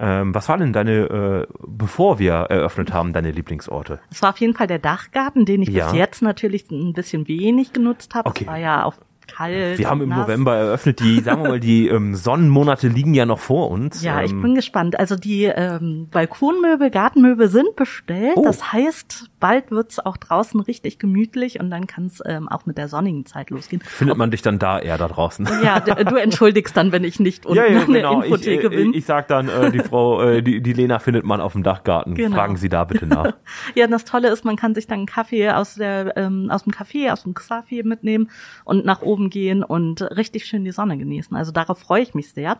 Ähm, 0.00 0.34
was 0.34 0.48
waren 0.48 0.60
denn 0.60 0.72
deine, 0.72 1.46
äh, 1.48 1.52
bevor 1.66 2.18
wir 2.18 2.32
eröffnet 2.34 2.92
haben, 2.92 3.12
deine 3.12 3.30
Lieblingsorte? 3.32 3.98
Es 4.10 4.22
war 4.22 4.30
auf 4.30 4.38
jeden 4.38 4.54
Fall 4.54 4.66
der 4.68 4.78
Dachgarten, 4.78 5.44
den 5.44 5.62
ich 5.62 5.70
Ja. 5.70 5.86
bis 5.86 5.94
jetzt 5.98 6.22
natürlich 6.22 6.70
ein 6.70 6.92
bisschen 6.92 7.26
wenig 7.26 7.72
genutzt 7.72 8.14
habe. 8.14 8.28
Okay. 8.28 8.44
Es 8.44 8.48
war 8.48 8.58
ja 8.58 8.84
auch 8.84 8.94
kalt. 9.28 9.78
Wir 9.78 9.88
haben 9.88 10.00
im 10.02 10.08
nass. 10.08 10.26
November 10.26 10.56
eröffnet. 10.56 11.00
Die, 11.00 11.20
sagen 11.20 11.42
wir 11.42 11.48
mal, 11.50 11.60
die 11.60 11.88
ähm, 11.88 12.14
Sonnenmonate 12.14 12.88
liegen 12.88 13.14
ja 13.14 13.26
noch 13.26 13.38
vor 13.38 13.70
uns. 13.70 14.02
Ja, 14.02 14.22
ich 14.22 14.32
ähm, 14.32 14.42
bin 14.42 14.54
gespannt. 14.54 14.98
Also 14.98 15.16
die 15.16 15.44
ähm, 15.44 16.08
Balkonmöbel, 16.10 16.90
Gartenmöbel 16.90 17.48
sind 17.48 17.76
bestellt. 17.76 18.34
Oh. 18.36 18.42
Das 18.42 18.72
heißt, 18.72 19.30
bald 19.40 19.70
wird's 19.70 19.98
auch 19.98 20.16
draußen 20.16 20.60
richtig 20.60 20.98
gemütlich 20.98 21.60
und 21.60 21.70
dann 21.70 21.86
kann 21.86 22.06
es 22.06 22.22
ähm, 22.26 22.48
auch 22.48 22.66
mit 22.66 22.78
der 22.78 22.88
sonnigen 22.88 23.26
Zeit 23.26 23.50
losgehen. 23.50 23.82
findet 23.82 24.16
man 24.16 24.30
dich 24.30 24.42
dann 24.42 24.58
da 24.58 24.78
eher 24.78 24.98
da 24.98 25.08
draußen. 25.08 25.48
Ja, 25.62 25.80
du 25.80 26.16
entschuldigst 26.16 26.76
dann, 26.76 26.92
wenn 26.92 27.04
ich 27.04 27.18
nicht 27.18 27.44
unten 27.44 27.58
an 27.60 27.92
der 27.92 28.10
Ich, 28.10 28.24
Infotheke 28.24 28.66
äh, 28.68 28.70
bin. 28.70 28.94
ich 28.94 29.04
sag 29.04 29.28
dann, 29.28 29.48
äh, 29.48 29.72
die 29.72 29.80
Frau, 29.80 30.22
äh, 30.22 30.42
die, 30.42 30.62
die 30.62 30.72
Lena 30.72 30.98
findet 30.98 31.24
man 31.24 31.40
auf 31.40 31.52
dem 31.52 31.62
Dachgarten. 31.62 32.14
Genau. 32.14 32.36
Fragen 32.36 32.56
Sie 32.56 32.68
da 32.68 32.84
bitte 32.84 33.06
nach. 33.06 33.32
Ja, 33.74 33.84
und 33.86 33.90
das 33.90 34.04
Tolle 34.04 34.28
ist, 34.28 34.44
man 34.44 34.56
kann 34.56 34.74
sich 34.74 34.86
dann 34.86 34.98
einen 34.98 35.06
Kaffee 35.06 35.50
aus 35.50 35.74
der 35.74 36.16
ähm, 36.16 36.48
aus 36.50 36.64
dem 36.64 36.72
Café, 36.72 37.12
aus 37.12 37.24
dem 37.24 37.34
Café 37.34 37.84
mitnehmen 37.84 38.30
und 38.64 38.84
nach 38.84 39.02
oben 39.02 39.17
gehen 39.30 39.62
und 39.62 40.02
richtig 40.02 40.46
schön 40.46 40.64
die 40.64 40.72
Sonne 40.72 40.96
genießen. 40.96 41.36
Also 41.36 41.52
darauf 41.52 41.78
freue 41.78 42.02
ich 42.02 42.14
mich 42.14 42.32
sehr. 42.32 42.58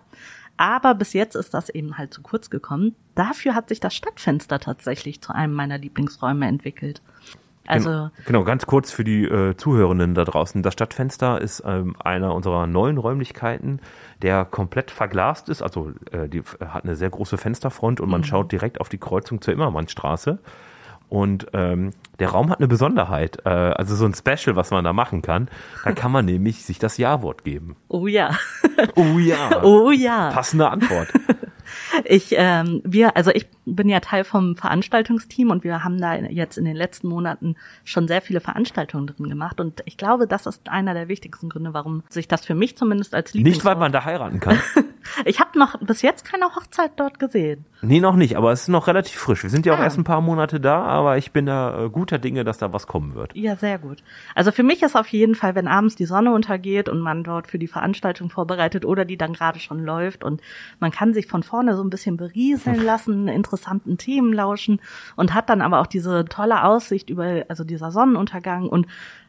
Aber 0.57 0.95
bis 0.95 1.13
jetzt 1.13 1.37
ist 1.37 1.55
das 1.55 1.69
eben 1.69 1.97
halt 1.97 2.13
zu 2.13 2.21
kurz 2.21 2.51
gekommen. 2.51 2.97
Dafür 3.15 3.55
hat 3.55 3.69
sich 3.69 3.79
das 3.79 3.95
Stadtfenster 3.95 4.59
tatsächlich 4.59 5.23
zu 5.23 5.33
einem 5.33 5.55
meiner 5.55 5.79
Lieblingsräume 5.79 6.47
entwickelt. 6.47 7.01
Also 7.69 7.91
Genau, 7.91 8.11
genau, 8.25 8.45
ganz 8.45 8.67
kurz 8.67 8.91
für 8.91 9.05
die 9.05 9.25
äh, 9.25 9.55
Zuhörenden 9.57 10.15
da 10.15 10.25
draußen. 10.25 10.63
Das 10.63 10.73
Stadtfenster 10.73 11.41
ist 11.41 11.63
ähm, 11.67 11.95
einer 12.03 12.35
unserer 12.35 12.67
neuen 12.67 12.97
Räumlichkeiten, 12.97 13.81
der 14.23 14.47
komplett 14.47 14.91
verglast 14.91 15.49
ist. 15.49 15.63
Also 15.63 15.93
äh, 16.11 16.29
die 16.29 16.43
hat 16.43 16.85
eine 16.85 16.97
sehr 16.97 17.11
große 17.11 17.37
Fensterfront 17.37 18.01
und 18.01 18.09
man 18.09 18.25
schaut 18.25 18.51
direkt 18.51 18.81
auf 18.81 18.89
die 18.89 18.99
Kreuzung 18.99 19.43
zur 19.43 19.53
Immermannstraße. 19.53 20.39
Und 21.09 21.47
ähm, 21.55 21.93
der 22.19 22.31
Raum 22.31 22.51
hat 22.51 22.59
eine 22.59 22.69
Besonderheit, 22.69 23.39
äh, 23.47 23.49
also 23.49 23.95
so 23.97 24.05
ein 24.05 24.15
Special, 24.15 24.57
was 24.57 24.71
man 24.71 24.85
da 24.85 24.93
machen 24.93 25.23
kann. 25.23 25.49
Da 25.85 25.93
kann 25.93 26.13
man 26.13 26.25
nämlich 26.27 26.65
sich 26.65 26.79
das 26.79 26.99
Ja-Wort 26.99 27.45
geben. 27.45 27.77
Oh 27.89 28.07
ja. 28.07 28.37
Oh 28.97 29.19
ja. 29.19 29.61
Oh 29.63 29.91
ja. 29.91 30.31
Passende 30.31 30.71
Antwort. 30.71 31.09
Ich, 32.05 32.35
ähm, 32.37 32.81
wir, 32.85 33.15
also 33.17 33.31
ich 33.31 33.47
bin 33.67 33.89
ja 33.91 34.01
Teil 34.01 34.25
vom 34.25 34.57
Veranstaltungsteam 34.57 35.51
und 35.51 35.65
wir 35.65 35.85
haben 35.85 36.01
da 36.01 36.15
jetzt 36.15 36.57
in 36.57 36.65
den 36.65 36.77
letzten 36.77 37.09
Monaten 37.09 37.57
schon 37.85 38.09
sehr 38.09 38.23
viele 38.23 38.41
Veranstaltungen 38.41 39.07
drin 39.07 39.29
gemacht 39.29 39.61
und 39.61 39.83
ich 39.85 39.99
glaube, 39.99 40.27
das 40.27 40.47
ist 40.47 40.69
einer 40.71 40.95
der 40.95 41.09
wichtigsten 41.09 41.51
Gründe, 41.51 41.75
warum 41.75 42.05
sich 42.09 42.27
das 42.27 42.47
für 42.47 42.55
mich 42.55 42.77
zumindest 42.79 43.15
als 43.15 43.35
Nicht, 43.35 43.45
weil 43.45 43.75
Lieblingsort- 43.75 43.79
man 43.81 43.93
da 43.93 44.05
heiraten 44.05 44.41
kann. 44.41 44.59
Ich 45.25 45.41
habe 45.41 45.59
noch 45.59 45.79
bis 45.81 46.03
jetzt 46.03 46.25
keine 46.25 46.47
Hochzeit 46.55 46.93
dort 46.97 47.19
gesehen. 47.19 47.65
Nee, 47.81 48.01
noch 48.01 48.17
nicht, 48.17 48.37
aber 48.37 48.51
es 48.53 48.63
ist 48.63 48.69
noch 48.69 48.87
relativ 48.89 49.17
frisch. 49.19 49.43
Wir 49.43 49.51
sind 49.51 49.65
ja 49.67 49.75
auch 49.75 49.79
Ah. 49.79 49.85
erst 49.85 49.99
ein 49.99 50.05
paar 50.05 50.21
Monate 50.21 50.59
da, 50.61 50.83
aber 50.83 51.17
ich 51.19 51.31
bin 51.33 51.47
da 51.47 51.85
äh, 51.85 51.89
guter 51.91 52.19
Dinge, 52.19 52.43
dass 52.45 52.59
da 52.59 52.73
was 52.73 52.87
kommen 52.87 53.15
wird. 53.15 53.35
Ja, 53.37 53.55
sehr 53.57 53.79
gut. 53.79 54.03
Also 54.35 54.51
für 54.51 54.63
mich 54.65 54.83
ist 54.83 54.97
auf 54.97 55.07
jeden 55.09 55.35
Fall, 55.35 55.55
wenn 55.55 55.69
abends 55.69 55.95
die 55.95 56.05
Sonne 56.07 56.33
untergeht 56.33 56.89
und 56.89 57.01
man 57.01 57.23
dort 57.25 57.47
für 57.47 57.59
die 57.59 57.69
Veranstaltung 57.69 58.31
vorbereitet 58.31 58.85
oder 58.85 59.05
die 59.05 59.17
dann 59.17 59.33
gerade 59.33 59.61
schon 59.61 59.79
läuft 59.85 60.25
und 60.25 60.41
man 60.81 60.91
kann 60.91 61.15
sich 61.15 61.27
von 61.29 61.43
vorne 61.43 61.77
so 61.77 61.83
ein 61.85 61.91
bisschen 61.91 62.17
berieseln 62.17 62.85
lassen, 62.85 63.29
interessanten 63.29 63.97
Themen 63.99 64.33
lauschen 64.33 64.81
und 65.17 65.35
hat 65.35 65.49
dann 65.49 65.63
aber 65.63 65.81
auch 65.81 65.87
diese 65.87 66.25
tolle 66.25 66.65
Aussicht 66.65 67.11
über, 67.11 67.45
also 67.49 67.63
dieser 67.65 67.91
Sonnenuntergang 67.93 68.69
und 68.69 68.87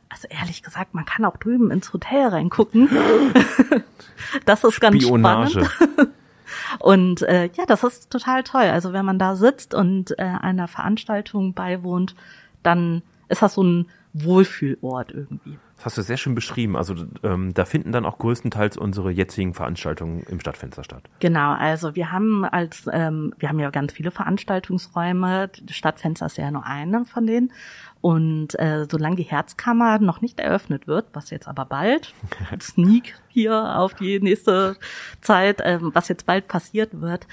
also 0.09 0.27
ehrlich 0.29 0.63
gesagt, 0.63 0.93
man 0.93 1.05
kann 1.05 1.25
auch 1.25 1.37
drüben 1.37 1.71
ins 1.71 1.93
Hotel 1.93 2.27
reingucken. 2.27 2.89
das 4.45 4.63
ist 4.63 4.81
ganz 4.81 5.03
Spionage. 5.03 5.65
spannend. 5.65 6.09
Und 6.79 7.21
äh, 7.23 7.49
ja, 7.53 7.65
das 7.67 7.83
ist 7.83 8.09
total 8.09 8.43
toll. 8.43 8.63
Also 8.63 8.93
wenn 8.93 9.05
man 9.05 9.19
da 9.19 9.35
sitzt 9.35 9.73
und 9.73 10.17
äh, 10.19 10.23
einer 10.23 10.67
Veranstaltung 10.67 11.53
beiwohnt, 11.53 12.15
dann 12.63 13.01
ist 13.27 13.41
das 13.41 13.55
so 13.55 13.63
ein 13.63 13.89
Wohlfühlort 14.23 15.11
irgendwie. 15.11 15.57
Das 15.79 15.85
hast 15.85 15.97
du 15.97 16.01
sehr 16.01 16.17
schön 16.17 16.35
beschrieben. 16.35 16.75
Also 16.75 16.93
ähm, 17.23 17.53
da 17.53 17.63
finden 17.63 17.93
dann 17.93 18.05
auch 18.05 18.17
größtenteils 18.17 18.75
unsere 18.77 19.11
jetzigen 19.11 19.53
Veranstaltungen 19.53 20.23
im 20.29 20.41
Stadtfenster 20.41 20.83
statt. 20.83 21.03
Genau, 21.19 21.53
also 21.53 21.95
wir 21.95 22.11
haben 22.11 22.43
als, 22.43 22.85
ähm, 22.91 23.33
wir 23.39 23.47
haben 23.47 23.59
ja 23.59 23.69
ganz 23.69 23.93
viele 23.93 24.11
Veranstaltungsräume. 24.11 25.49
Das 25.63 25.75
Stadtfenster 25.75 26.25
ist 26.25 26.37
ja 26.37 26.51
nur 26.51 26.65
eine 26.65 27.05
von 27.05 27.25
denen. 27.25 27.53
Und 28.01 28.59
äh, 28.59 28.87
solange 28.89 29.15
die 29.15 29.23
Herzkammer 29.23 29.99
noch 29.99 30.19
nicht 30.19 30.39
eröffnet 30.39 30.87
wird, 30.87 31.07
was 31.13 31.29
jetzt 31.29 31.47
aber 31.47 31.65
bald, 31.65 32.13
Sneak 32.61 33.15
hier 33.29 33.77
auf 33.77 33.93
die 33.93 34.19
nächste 34.19 34.75
Zeit, 35.21 35.61
ähm, 35.63 35.91
was 35.93 36.09
jetzt 36.09 36.25
bald 36.25 36.49
passiert 36.49 37.01
wird, 37.01 37.25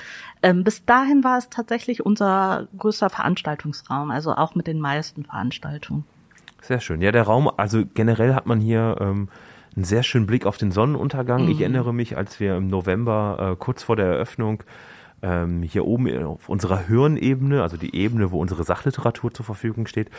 ähm, 0.43 0.63
bis 0.63 0.85
dahin 0.85 1.25
war 1.25 1.39
es 1.39 1.51
tatsächlich 1.51 2.07
unser 2.07 2.69
größter 2.79 3.11
Veranstaltungsraum, 3.11 4.13
also 4.13 4.35
auch 4.35 4.55
mit 4.55 4.69
den 4.69 4.81
meisten 4.81 5.25
Veranstaltungen. 5.25 6.05
Sehr 6.61 6.81
schön. 6.81 7.01
Ja, 7.01 7.13
der 7.13 7.23
Raum, 7.23 7.51
also 7.57 7.85
generell 7.95 8.35
hat 8.35 8.47
man 8.47 8.61
hier 8.61 8.97
ähm, 9.01 9.29
einen 9.77 9.85
sehr 9.85 10.03
schönen 10.03 10.27
Blick 10.27 10.47
auf 10.47 10.57
den 10.57 10.73
Sonnenuntergang. 10.73 11.45
Mhm. 11.45 11.51
Ich 11.51 11.61
erinnere 11.61 11.93
mich, 11.93 12.17
als 12.17 12.41
wir 12.41 12.57
im 12.57 12.67
November 12.67 13.53
äh, 13.53 13.57
kurz 13.57 13.83
vor 13.83 13.97
der 13.97 14.07
Eröffnung 14.07 14.63
ähm, 15.23 15.63
hier 15.63 15.87
oben 15.87 16.25
auf 16.25 16.49
unserer 16.49 16.79
Hirnebene, 16.87 17.63
also 17.63 17.77
die 17.77 17.95
Ebene, 17.95 18.31
wo 18.31 18.41
unsere 18.41 18.65
Sachliteratur 18.65 19.33
zur 19.33 19.45
Verfügung 19.45 19.87
steht, 19.87 20.11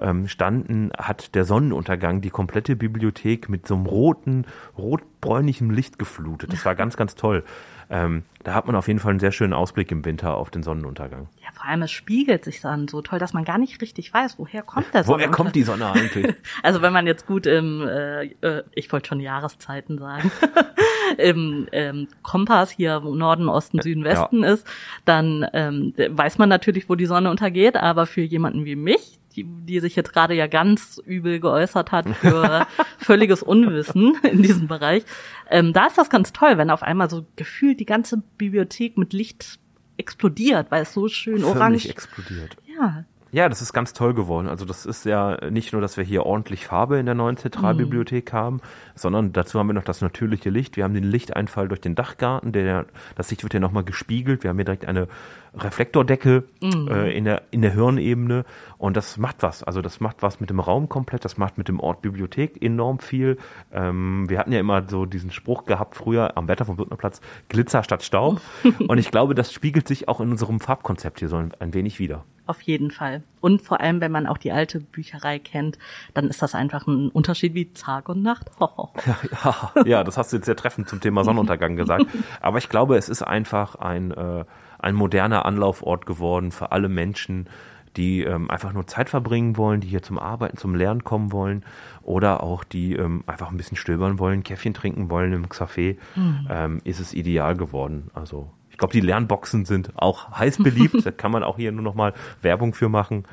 ähm, 0.00 0.28
standen, 0.28 0.90
hat 0.98 1.34
der 1.34 1.44
Sonnenuntergang 1.44 2.20
die 2.20 2.30
komplette 2.30 2.76
Bibliothek 2.76 3.48
mit 3.48 3.66
so 3.66 3.74
einem 3.74 3.86
roten, 3.86 4.46
rotbräunlichem 4.76 5.70
Licht 5.70 5.98
geflutet. 5.98 6.52
Das 6.52 6.64
war 6.64 6.74
ganz, 6.74 6.96
ganz 6.96 7.14
toll. 7.14 7.44
Ähm, 7.92 8.22
da 8.42 8.54
hat 8.54 8.66
man 8.66 8.74
auf 8.74 8.88
jeden 8.88 9.00
Fall 9.00 9.10
einen 9.10 9.20
sehr 9.20 9.32
schönen 9.32 9.52
Ausblick 9.52 9.92
im 9.92 10.02
Winter 10.02 10.34
auf 10.34 10.50
den 10.50 10.62
Sonnenuntergang. 10.62 11.28
Ja, 11.42 11.50
vor 11.52 11.66
allem 11.66 11.82
es 11.82 11.90
spiegelt 11.90 12.42
sich 12.42 12.62
dann 12.62 12.88
so 12.88 13.02
toll, 13.02 13.18
dass 13.18 13.34
man 13.34 13.44
gar 13.44 13.58
nicht 13.58 13.82
richtig 13.82 14.12
weiß, 14.14 14.38
woher 14.38 14.62
kommt 14.62 14.94
der 14.94 15.06
Woher 15.06 15.28
kommt 15.28 15.54
die 15.54 15.62
Sonne 15.62 15.92
eigentlich? 15.92 16.34
also 16.62 16.80
wenn 16.80 16.94
man 16.94 17.06
jetzt 17.06 17.26
gut 17.26 17.46
im, 17.46 17.86
äh, 17.86 18.24
äh 18.40 18.62
ich 18.74 18.90
wollte 18.90 19.08
schon 19.08 19.20
Jahreszeiten 19.20 19.98
sagen, 19.98 20.32
im 21.18 21.68
ähm, 21.72 22.08
Kompass 22.22 22.70
hier 22.70 23.00
Norden, 23.00 23.50
Osten, 23.50 23.82
Süden, 23.82 24.04
Westen 24.04 24.42
ja. 24.42 24.52
ist, 24.52 24.66
dann 25.04 25.46
ähm, 25.52 25.92
weiß 25.96 26.38
man 26.38 26.48
natürlich, 26.48 26.88
wo 26.88 26.94
die 26.94 27.04
Sonne 27.06 27.30
untergeht, 27.30 27.76
aber 27.76 28.06
für 28.06 28.22
jemanden 28.22 28.64
wie 28.64 28.76
mich, 28.76 29.18
die, 29.32 29.44
die 29.44 29.80
sich 29.80 29.96
jetzt 29.96 30.12
gerade 30.12 30.34
ja 30.34 30.46
ganz 30.46 31.00
übel 31.04 31.40
geäußert 31.40 31.92
hat 31.92 32.08
für 32.16 32.66
völliges 32.98 33.42
Unwissen 33.42 34.16
in 34.22 34.42
diesem 34.42 34.68
Bereich. 34.68 35.04
Ähm, 35.50 35.72
da 35.72 35.86
ist 35.86 35.98
das 35.98 36.10
ganz 36.10 36.32
toll, 36.32 36.58
wenn 36.58 36.70
auf 36.70 36.82
einmal 36.82 37.10
so 37.10 37.26
gefühlt 37.36 37.80
die 37.80 37.86
ganze 37.86 38.22
Bibliothek 38.38 38.96
mit 38.96 39.12
Licht 39.12 39.58
explodiert, 39.96 40.70
weil 40.70 40.82
es 40.82 40.92
so 40.92 41.08
schön 41.08 41.40
Völlig 41.40 41.56
orange 41.56 41.88
explodiert. 41.88 42.56
Ja, 42.78 43.04
ja, 43.34 43.48
das 43.48 43.62
ist 43.62 43.72
ganz 43.72 43.94
toll 43.94 44.12
geworden. 44.12 44.46
Also 44.46 44.66
das 44.66 44.84
ist 44.84 45.06
ja 45.06 45.38
nicht 45.48 45.72
nur, 45.72 45.80
dass 45.80 45.96
wir 45.96 46.04
hier 46.04 46.26
ordentlich 46.26 46.66
Farbe 46.66 46.98
in 46.98 47.06
der 47.06 47.14
neuen 47.14 47.38
Zentralbibliothek 47.38 48.30
mhm. 48.30 48.36
haben, 48.36 48.60
sondern 48.94 49.32
dazu 49.32 49.58
haben 49.58 49.68
wir 49.68 49.72
noch 49.72 49.84
das 49.84 50.02
natürliche 50.02 50.50
Licht. 50.50 50.76
Wir 50.76 50.84
haben 50.84 50.92
den 50.92 51.04
Lichteinfall 51.04 51.66
durch 51.66 51.80
den 51.80 51.94
Dachgarten, 51.94 52.52
der 52.52 52.84
das 53.16 53.30
Licht 53.30 53.42
wird 53.42 53.54
ja 53.54 53.60
nochmal 53.60 53.84
gespiegelt. 53.84 54.42
Wir 54.42 54.50
haben 54.50 54.58
hier 54.58 54.66
direkt 54.66 54.84
eine 54.84 55.08
Reflektordecke 55.54 56.44
mhm. 56.60 56.88
äh, 56.88 57.10
in 57.16 57.24
der 57.24 57.42
in 57.50 57.62
der 57.62 57.72
Hirnebene 57.72 58.44
und 58.76 58.98
das 58.98 59.16
macht 59.16 59.42
was. 59.42 59.62
Also 59.62 59.80
das 59.80 59.98
macht 59.98 60.22
was 60.22 60.38
mit 60.38 60.50
dem 60.50 60.60
Raum 60.60 60.90
komplett. 60.90 61.24
Das 61.24 61.38
macht 61.38 61.56
mit 61.56 61.68
dem 61.68 61.80
Ort 61.80 62.02
Bibliothek 62.02 62.62
enorm 62.62 62.98
viel. 62.98 63.38
Ähm, 63.72 64.28
wir 64.28 64.38
hatten 64.40 64.52
ja 64.52 64.60
immer 64.60 64.86
so 64.90 65.06
diesen 65.06 65.30
Spruch 65.30 65.64
gehabt 65.64 65.96
früher 65.96 66.36
am 66.36 66.48
Wetter 66.48 66.66
vom 66.66 66.76
Bündnerplatz 66.76 67.22
Glitzer 67.48 67.82
statt 67.82 68.02
Staub 68.02 68.42
und 68.88 68.98
ich 68.98 69.10
glaube, 69.10 69.34
das 69.34 69.54
spiegelt 69.54 69.88
sich 69.88 70.06
auch 70.06 70.20
in 70.20 70.30
unserem 70.30 70.60
Farbkonzept 70.60 71.20
hier 71.20 71.28
so 71.28 71.36
ein, 71.36 71.52
ein 71.58 71.72
wenig 71.72 71.98
wieder. 71.98 72.24
Auf 72.46 72.60
jeden 72.62 72.90
Fall. 72.90 73.22
Und 73.40 73.62
vor 73.62 73.80
allem, 73.80 74.00
wenn 74.00 74.10
man 74.10 74.26
auch 74.26 74.36
die 74.36 74.50
alte 74.50 74.80
Bücherei 74.80 75.38
kennt, 75.38 75.78
dann 76.12 76.26
ist 76.28 76.42
das 76.42 76.54
einfach 76.54 76.86
ein 76.88 77.08
Unterschied 77.08 77.54
wie 77.54 77.72
Tag 77.72 78.08
und 78.08 78.22
Nacht. 78.22 78.50
ja, 78.58 78.90
ja, 79.44 79.82
ja, 79.86 80.04
das 80.04 80.16
hast 80.16 80.32
du 80.32 80.36
jetzt 80.36 80.46
sehr 80.46 80.56
treffend 80.56 80.88
zum 80.88 81.00
Thema 81.00 81.24
Sonnenuntergang 81.24 81.76
gesagt. 81.76 82.06
Aber 82.40 82.58
ich 82.58 82.68
glaube, 82.68 82.96
es 82.96 83.08
ist 83.08 83.22
einfach 83.22 83.76
ein, 83.76 84.10
äh, 84.10 84.44
ein 84.80 84.94
moderner 84.94 85.46
Anlaufort 85.46 86.04
geworden 86.04 86.50
für 86.50 86.72
alle 86.72 86.88
Menschen, 86.88 87.48
die 87.96 88.22
ähm, 88.22 88.50
einfach 88.50 88.72
nur 88.72 88.86
Zeit 88.86 89.10
verbringen 89.10 89.56
wollen, 89.56 89.80
die 89.80 89.88
hier 89.88 90.02
zum 90.02 90.18
Arbeiten, 90.18 90.56
zum 90.56 90.74
Lernen 90.74 91.04
kommen 91.04 91.30
wollen 91.30 91.64
oder 92.02 92.42
auch 92.42 92.64
die 92.64 92.94
ähm, 92.94 93.22
einfach 93.26 93.50
ein 93.50 93.56
bisschen 93.56 93.76
stöbern 93.76 94.18
wollen, 94.18 94.42
Käffchen 94.42 94.74
trinken 94.74 95.10
wollen 95.10 95.32
im 95.32 95.46
Café, 95.46 95.98
mhm. 96.16 96.48
ähm, 96.50 96.80
ist 96.84 97.00
es 97.00 97.12
ideal 97.14 97.56
geworden. 97.56 98.10
Also 98.14 98.50
ich 98.72 98.78
glaube, 98.78 98.92
die 98.92 99.00
Lernboxen 99.00 99.64
sind 99.64 99.92
auch 99.96 100.32
heiß 100.32 100.58
beliebt. 100.58 100.96
da 101.06 101.12
kann 101.12 101.30
man 101.30 101.44
auch 101.44 101.56
hier 101.56 101.70
nur 101.70 101.84
noch 101.84 101.94
mal 101.94 102.14
Werbung 102.40 102.74
für 102.74 102.88
machen. 102.88 103.24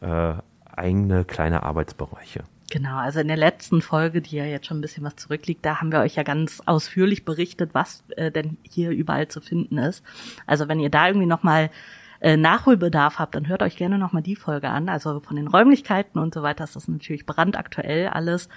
Äh, 0.00 0.34
eigene 0.76 1.24
kleine 1.24 1.62
Arbeitsbereiche. 1.62 2.44
Genau, 2.70 2.98
also 2.98 3.20
in 3.20 3.28
der 3.28 3.36
letzten 3.36 3.80
Folge, 3.80 4.20
die 4.20 4.36
ja 4.36 4.44
jetzt 4.44 4.66
schon 4.66 4.78
ein 4.78 4.82
bisschen 4.82 5.04
was 5.04 5.16
zurückliegt, 5.16 5.64
da 5.64 5.80
haben 5.80 5.90
wir 5.90 6.00
euch 6.00 6.16
ja 6.16 6.22
ganz 6.22 6.62
ausführlich 6.66 7.24
berichtet, 7.24 7.70
was 7.72 8.04
äh, 8.16 8.30
denn 8.30 8.58
hier 8.62 8.90
überall 8.90 9.28
zu 9.28 9.40
finden 9.40 9.78
ist. 9.78 10.04
Also 10.46 10.68
wenn 10.68 10.78
ihr 10.78 10.90
da 10.90 11.06
irgendwie 11.06 11.26
noch 11.26 11.42
mal 11.42 11.70
äh, 12.20 12.36
Nachholbedarf 12.36 13.18
habt, 13.18 13.36
dann 13.36 13.48
hört 13.48 13.62
euch 13.62 13.76
gerne 13.76 13.96
nochmal 13.96 14.22
die 14.22 14.36
Folge 14.36 14.68
an. 14.68 14.88
Also 14.88 15.20
von 15.20 15.36
den 15.36 15.46
Räumlichkeiten 15.46 16.18
und 16.18 16.34
so 16.34 16.42
weiter 16.42 16.64
ist 16.64 16.76
das 16.76 16.88
natürlich 16.88 17.24
brandaktuell 17.24 18.08
alles. 18.08 18.48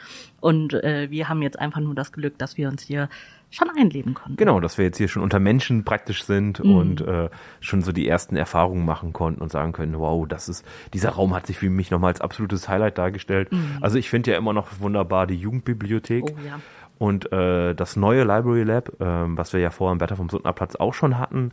Und 0.42 0.74
äh, 0.74 1.10
wir 1.10 1.30
haben 1.30 1.42
jetzt 1.42 1.60
einfach 1.60 1.80
nur 1.80 1.96
das 1.96 2.12
Glück, 2.12 2.38
dass 2.38 2.58
wir 2.58 2.68
uns 2.68 2.82
hier 2.82 3.08
schon 3.52 3.70
einleben 3.78 4.14
konnten. 4.14 4.38
Genau, 4.38 4.60
dass 4.60 4.78
wir 4.78 4.86
jetzt 4.86 4.98
hier 4.98 5.10
schon 5.10 5.22
unter 5.22 5.40
Menschen 5.40 5.84
praktisch 5.84 6.24
sind 6.24 6.64
mhm. 6.64 6.76
und 6.76 7.02
äh, 7.02 7.30
schon 7.60 7.82
so 7.84 7.92
die 7.92 8.08
ersten 8.08 8.36
Erfahrungen 8.36 8.86
machen 8.86 9.14
konnten 9.14 9.42
und 9.42 9.52
sagen 9.52 9.74
können, 9.74 10.00
wow, 10.00 10.28
das 10.28 10.50
ist, 10.50 10.66
dieser 10.94 11.12
Raum 11.12 11.36
hat 11.36 11.48
sich 11.48 11.58
für 11.58 11.70
mich 11.70 11.92
nochmal 11.92 12.12
als 12.12 12.22
absolutes 12.22 12.68
Highlight 12.70 12.98
dargestellt. 12.98 13.52
Mhm. 13.52 13.78
Also 13.82 13.98
ich 13.98 14.10
finde 14.10 14.32
ja 14.32 14.38
immer 14.38 14.54
noch 14.54 14.80
wunderbar 14.80 15.28
die 15.28 15.36
Jugendbibliothek. 15.36 16.24
Oh, 16.26 16.48
ja. 16.48 16.60
Und 16.98 17.32
äh, 17.32 17.74
das 17.74 17.96
neue 17.96 18.24
Library 18.24 18.64
Lab, 18.64 18.90
äh, 19.02 19.06
was 19.36 19.54
wir 19.54 19.60
ja 19.60 19.72
vorher 19.72 19.94
am 19.94 20.02
Wetter 20.02 20.16
vom 20.16 20.30
Sundner 20.30 20.54
Platz 20.54 20.76
auch 20.76 20.94
schon 20.94 21.18
hatten, 21.18 21.52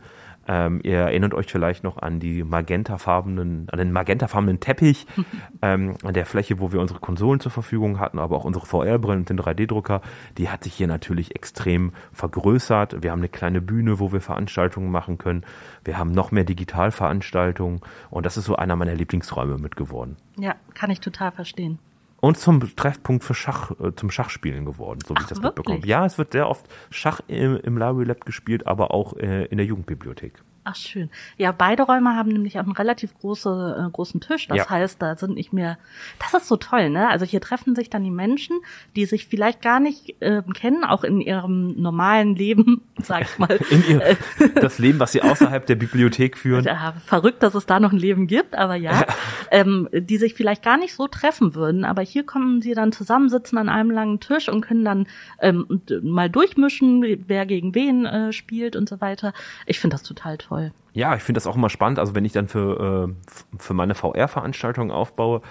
ähm, 0.49 0.81
ihr 0.83 0.97
erinnert 0.97 1.35
euch 1.35 1.45
vielleicht 1.45 1.83
noch 1.83 1.99
an 1.99 2.19
die 2.19 2.43
magentafarbenen, 2.43 3.67
an 3.69 3.77
den 3.77 3.91
magentafarbenen 3.91 4.59
Teppich 4.59 5.05
ähm, 5.61 5.95
an 6.03 6.15
der 6.15 6.25
Fläche, 6.25 6.59
wo 6.59 6.71
wir 6.71 6.79
unsere 6.79 6.99
Konsolen 6.99 7.39
zur 7.39 7.51
Verfügung 7.51 7.99
hatten, 7.99 8.17
aber 8.17 8.35
auch 8.35 8.45
unsere 8.45 8.65
VR-Brillen 8.65 9.19
und 9.19 9.29
den 9.29 9.39
3D-Drucker. 9.39 10.01
Die 10.39 10.49
hat 10.49 10.63
sich 10.63 10.73
hier 10.73 10.87
natürlich 10.87 11.35
extrem 11.35 11.91
vergrößert. 12.11 13.03
Wir 13.03 13.11
haben 13.11 13.19
eine 13.19 13.29
kleine 13.29 13.61
Bühne, 13.61 13.99
wo 13.99 14.11
wir 14.11 14.21
Veranstaltungen 14.21 14.89
machen 14.89 15.19
können. 15.19 15.45
Wir 15.83 15.99
haben 15.99 16.11
noch 16.11 16.31
mehr 16.31 16.45
Digitalveranstaltungen 16.45 17.81
und 18.09 18.25
das 18.25 18.35
ist 18.35 18.45
so 18.45 18.55
einer 18.55 18.75
meiner 18.75 18.95
Lieblingsräume 18.95 19.59
mit 19.59 19.75
geworden. 19.75 20.17
Ja, 20.35 20.55
kann 20.73 20.89
ich 20.89 20.99
total 20.99 21.31
verstehen 21.31 21.77
und 22.21 22.37
zum 22.37 22.75
Treffpunkt 22.75 23.23
für 23.23 23.33
Schach, 23.33 23.71
äh, 23.79 23.93
zum 23.95 24.11
Schachspielen 24.11 24.65
geworden, 24.65 24.99
so 25.05 25.13
wie 25.13 25.19
Ach, 25.19 25.23
ich 25.23 25.27
das 25.27 25.41
wirklich? 25.41 25.67
mitbekomme. 25.67 25.87
Ja, 25.87 26.05
es 26.05 26.17
wird 26.17 26.33
sehr 26.33 26.49
oft 26.49 26.65
Schach 26.89 27.21
im, 27.27 27.57
im 27.57 27.77
Library 27.77 28.05
Lab 28.05 28.25
gespielt, 28.25 28.67
aber 28.67 28.91
auch 28.91 29.15
äh, 29.17 29.45
in 29.45 29.57
der 29.57 29.65
Jugendbibliothek. 29.65 30.43
Ach 30.71 30.75
schön. 30.75 31.09
Ja, 31.37 31.51
beide 31.51 31.81
Räume 31.81 32.15
haben 32.15 32.29
nämlich 32.29 32.59
auch 32.59 32.63
einen 32.63 32.73
relativ 32.73 33.17
große, 33.17 33.87
äh, 33.87 33.91
großen 33.91 34.21
Tisch. 34.21 34.47
Das 34.47 34.57
ja. 34.57 34.69
heißt, 34.69 35.01
da 35.01 35.15
sind 35.15 35.33
nicht 35.33 35.51
mehr. 35.51 35.79
Das 36.19 36.39
ist 36.39 36.47
so 36.47 36.57
toll, 36.57 36.91
ne? 36.91 37.09
Also 37.09 37.25
hier 37.25 37.41
treffen 37.41 37.75
sich 37.75 37.89
dann 37.89 38.03
die 38.03 38.11
Menschen, 38.11 38.59
die 38.95 39.05
sich 39.05 39.25
vielleicht 39.25 39.63
gar 39.63 39.79
nicht 39.79 40.21
äh, 40.21 40.43
kennen, 40.53 40.83
auch 40.83 41.03
in 41.03 41.21
ihrem 41.21 41.81
normalen 41.81 42.35
Leben, 42.35 42.83
sag 43.01 43.23
ich 43.23 43.39
mal. 43.39 43.57
in 43.71 43.83
ihr, 43.89 44.17
das 44.61 44.77
Leben, 44.77 44.99
was 44.99 45.11
sie 45.11 45.23
außerhalb 45.23 45.65
der 45.65 45.75
Bibliothek 45.75 46.37
führen. 46.37 46.65
Ja, 46.65 46.93
verrückt, 47.03 47.41
dass 47.41 47.55
es 47.55 47.65
da 47.65 47.79
noch 47.79 47.91
ein 47.91 47.97
Leben 47.97 48.27
gibt, 48.27 48.53
aber 48.53 48.75
ja, 48.75 48.91
ja. 48.91 49.05
Ähm, 49.49 49.89
die 49.91 50.17
sich 50.17 50.35
vielleicht 50.35 50.61
gar 50.61 50.77
nicht 50.77 50.93
so 50.93 51.07
treffen 51.07 51.55
würden. 51.55 51.83
Aber 51.83 52.03
hier 52.03 52.23
kommen 52.27 52.61
sie 52.61 52.75
dann 52.75 52.91
zusammen, 52.91 53.29
sitzen 53.29 53.57
an 53.57 53.69
einem 53.69 53.89
langen 53.89 54.19
Tisch 54.19 54.49
und 54.49 54.61
können 54.61 54.85
dann 54.85 55.07
ähm, 55.41 55.81
mal 56.03 56.29
durchmischen, 56.29 57.23
wer 57.27 57.47
gegen 57.47 57.73
wen 57.73 58.05
äh, 58.05 58.31
spielt 58.33 58.75
und 58.75 58.87
so 58.87 59.01
weiter. 59.01 59.33
Ich 59.65 59.79
finde 59.79 59.95
das 59.95 60.03
total 60.03 60.37
toll 60.37 60.58
toll. 60.59 60.71
Ja, 60.93 61.15
ich 61.15 61.21
finde 61.21 61.37
das 61.37 61.47
auch 61.47 61.55
immer 61.55 61.69
spannend. 61.69 61.99
Also 61.99 62.15
wenn 62.15 62.25
ich 62.25 62.33
dann 62.33 62.47
für, 62.47 63.09
äh, 63.09 63.57
für 63.57 63.73
meine 63.73 63.95
VR-Veranstaltung 63.95 64.91
aufbaue, 64.91 65.41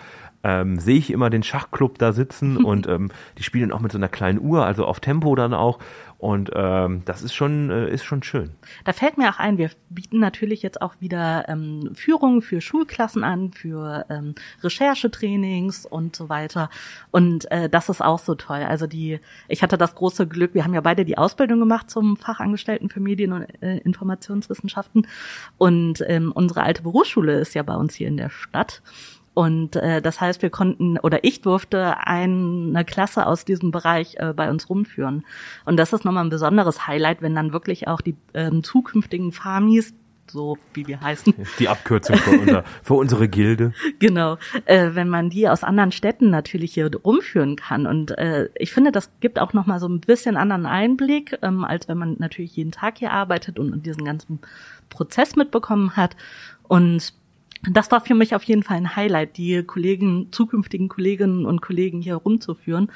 ähm, 0.45 0.79
sehe 0.79 0.97
ich 0.97 1.11
immer 1.11 1.31
den 1.31 1.43
Schachclub 1.43 1.99
da 1.99 2.12
sitzen 2.12 2.57
und 2.65 2.87
ähm, 2.87 3.11
die 3.38 3.43
spielen 3.43 3.73
auch 3.73 3.81
mit 3.81 3.93
so 3.93 3.99
einer 3.99 4.09
kleinen 4.09 4.41
Uhr, 4.41 4.65
also 4.65 4.85
auf 4.85 5.00
Tempo 5.00 5.35
dann 5.35 5.55
auch. 5.55 5.79
Und 6.19 6.51
ähm, 6.53 7.03
das 7.05 7.23
ist 7.23 7.33
schon, 7.33 7.71
äh, 7.71 7.89
ist 7.91 8.05
schon 8.05 8.25
schön. 8.25 8.51
Da 8.85 8.93
fällt 8.93 9.19
mir 9.19 9.31
auch 9.31 9.39
ein, 9.39 9.57
wir 9.57 9.71
bieten 9.89 10.19
natürlich 10.19 10.63
jetzt 10.63 10.83
auch 10.83 10.95
wieder 10.99 11.49
ähm, 11.49 11.93
Führungen 11.95 12.43
für 12.43 12.61
Schulklassen 12.61 13.23
an, 13.23 13.53
für 13.53 14.05
ähm, 14.11 14.35
Recherchetrainings 14.65 15.87
und 15.87 16.17
so 16.17 16.29
weiter. 16.29 16.71
Und 17.13 17.49
äh, 17.53 17.69
das 17.69 17.89
ist 17.89 18.03
auch 18.03 18.19
so 18.19 18.35
toll. 18.35 18.65
Also 18.65 18.89
die, 18.89 19.21
ich 19.47 19.63
hatte 19.63 19.79
das 19.79 19.95
große 19.95 20.27
Glück, 20.27 20.55
wir 20.55 20.65
haben 20.65 20.75
ja 20.75 20.81
beide 20.81 21.05
die 21.05 21.17
Ausbildung 21.17 21.61
gemacht 21.61 21.89
zum 21.89 22.17
Fachangestellten 22.17 22.89
für 22.89 22.99
Medien- 22.99 23.33
und 23.33 23.47
äh, 23.63 23.79
Informationswissenschaften. 23.79 25.07
Und 25.57 26.03
ähm, 26.09 26.33
unsere 26.33 26.65
alte 26.65 26.83
Berufsschule 26.83 27.39
ist 27.39 27.55
ja 27.55 27.63
bei 27.63 27.77
uns 27.77 27.95
hier 27.95 28.09
in 28.09 28.17
der 28.17 28.31
Stadt. 28.31 28.83
Und 29.38 29.76
äh, 29.76 30.02
das 30.02 30.21
heißt, 30.21 30.42
wir 30.42 30.50
konnten 30.50 30.99
oder 30.99 31.23
ich 31.23 31.42
durfte 31.42 31.97
eine 32.04 32.85
Klasse 32.85 33.25
aus 33.25 33.45
diesem 33.45 33.71
Bereich 33.71 34.16
äh, 34.16 34.33
bei 34.35 34.50
uns 34.50 34.68
rumführen. 34.68 35.25
Und 35.64 35.76
das 35.76 35.92
ist 35.92 36.04
nochmal 36.04 36.25
ein 36.25 36.28
besonderes 36.28 36.88
Highlight, 36.88 37.23
wenn 37.23 37.37
dann 37.37 37.52
wirklich 37.52 37.87
auch 37.87 38.00
die 38.00 38.16
ähm, 38.35 38.64
zukünftigen 38.64 39.30
Farmis 39.30 39.95
so 40.28 40.59
wie 40.75 40.88
wir 40.88 41.00
heißen. 41.00 41.33
Die 41.61 41.68
Abkürzung 41.68 42.16
für, 42.16 42.37
unser, 42.37 42.64
für 42.83 42.95
unsere 42.95 43.28
Gilde. 43.28 43.73
Genau, 44.00 44.38
äh, 44.64 44.90
wenn 44.95 45.09
man 45.09 45.30
die 45.30 45.49
aus 45.49 45.62
anderen 45.62 45.92
Städten 45.92 46.30
natürlich 46.30 46.75
hier 46.75 46.90
rumführen 46.92 47.54
kann. 47.54 47.87
Und 47.87 48.18
äh, 48.18 48.49
ich 48.57 48.73
finde, 48.73 48.90
das 48.90 49.09
gibt 49.21 49.38
auch 49.38 49.52
nochmal 49.52 49.78
so 49.78 49.88
ein 49.88 50.00
bisschen 50.00 50.37
anderen 50.37 50.66
Einblick, 50.66 51.38
ähm, 51.42 51.64
als 51.64 51.87
wenn 51.87 51.97
man 51.97 52.16
natürlich 52.18 52.57
jeden 52.57 52.73
Tag 52.73 52.99
hier 52.99 53.12
arbeitet 53.12 53.61
und 53.61 53.87
diesen 53.87 54.04
ganzen 54.04 54.40
Prozess 54.90 55.37
mitbekommen 55.37 55.97
hat. 55.97 56.16
Und 56.64 57.14
das 57.62 57.91
war 57.91 58.00
für 58.00 58.15
mich 58.15 58.35
auf 58.35 58.43
jeden 58.45 58.62
Fall 58.62 58.77
ein 58.77 58.97
Highlight, 58.97 59.37
die 59.37 59.62
Kollegen, 59.62 60.29
zukünftigen 60.33 60.88
Kolleginnen 60.88 61.47
und 61.47 61.61
Kollegen 61.61 62.00
hier 62.00 62.17
rumzuführen. 62.17 62.91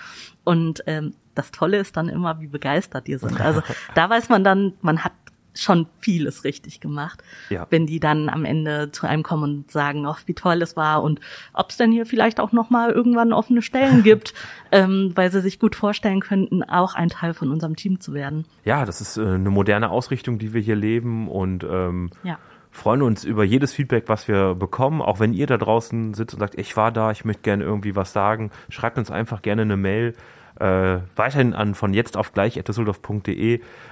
Und 0.44 0.82
ähm, 0.86 1.14
das 1.34 1.50
Tolle 1.50 1.78
ist 1.78 1.96
dann 1.96 2.08
immer, 2.08 2.40
wie 2.40 2.46
begeistert 2.46 3.06
die 3.06 3.16
sind. 3.16 3.40
Also 3.40 3.62
da 3.94 4.08
weiß 4.08 4.28
man 4.28 4.44
dann, 4.44 4.74
man 4.82 5.04
hat 5.04 5.12
schon 5.54 5.86
vieles 6.00 6.44
richtig 6.44 6.80
gemacht. 6.80 7.22
Ja. 7.50 7.66
Wenn 7.70 7.86
die 7.86 8.00
dann 8.00 8.28
am 8.28 8.44
Ende 8.44 8.90
zu 8.90 9.06
einem 9.06 9.22
kommen 9.22 9.42
und 9.42 9.70
sagen, 9.70 10.06
ach, 10.06 10.22
wie 10.26 10.34
toll 10.34 10.62
es 10.62 10.76
war 10.76 11.02
und 11.02 11.20
ob 11.52 11.70
es 11.70 11.76
denn 11.76 11.92
hier 11.92 12.06
vielleicht 12.06 12.40
auch 12.40 12.52
nochmal 12.52 12.90
irgendwann 12.90 13.32
offene 13.32 13.62
Stellen 13.62 14.02
gibt, 14.02 14.34
ähm, 14.70 15.12
weil 15.14 15.30
sie 15.30 15.40
sich 15.40 15.58
gut 15.58 15.76
vorstellen 15.76 16.20
könnten, 16.20 16.62
auch 16.62 16.94
ein 16.94 17.08
Teil 17.10 17.34
von 17.34 17.50
unserem 17.50 17.76
Team 17.76 18.00
zu 18.00 18.14
werden. 18.14 18.46
Ja, 18.64 18.84
das 18.84 19.00
ist 19.00 19.16
äh, 19.16 19.22
eine 19.22 19.50
moderne 19.50 19.90
Ausrichtung, 19.90 20.38
die 20.38 20.54
wir 20.54 20.60
hier 20.60 20.76
leben 20.76 21.28
und 21.28 21.64
ähm, 21.64 22.10
Ja. 22.22 22.38
Freuen 22.72 23.02
uns 23.02 23.22
über 23.22 23.44
jedes 23.44 23.72
Feedback, 23.72 24.04
was 24.08 24.26
wir 24.26 24.54
bekommen. 24.54 25.02
Auch 25.02 25.20
wenn 25.20 25.34
ihr 25.34 25.46
da 25.46 25.58
draußen 25.58 26.14
sitzt 26.14 26.34
und 26.34 26.40
sagt, 26.40 26.58
ich 26.58 26.76
war 26.76 26.90
da, 26.90 27.12
ich 27.12 27.24
möchte 27.24 27.42
gerne 27.42 27.62
irgendwie 27.62 27.94
was 27.94 28.12
sagen, 28.12 28.50
schreibt 28.70 28.98
uns 28.98 29.10
einfach 29.10 29.42
gerne 29.42 29.62
eine 29.62 29.76
Mail. 29.76 30.14
Äh, 30.58 30.98
weiterhin 31.16 31.54
an 31.54 31.74
von 31.74 31.94
jetzt 31.94 32.16
auf 32.16 32.32
gleich 32.32 32.56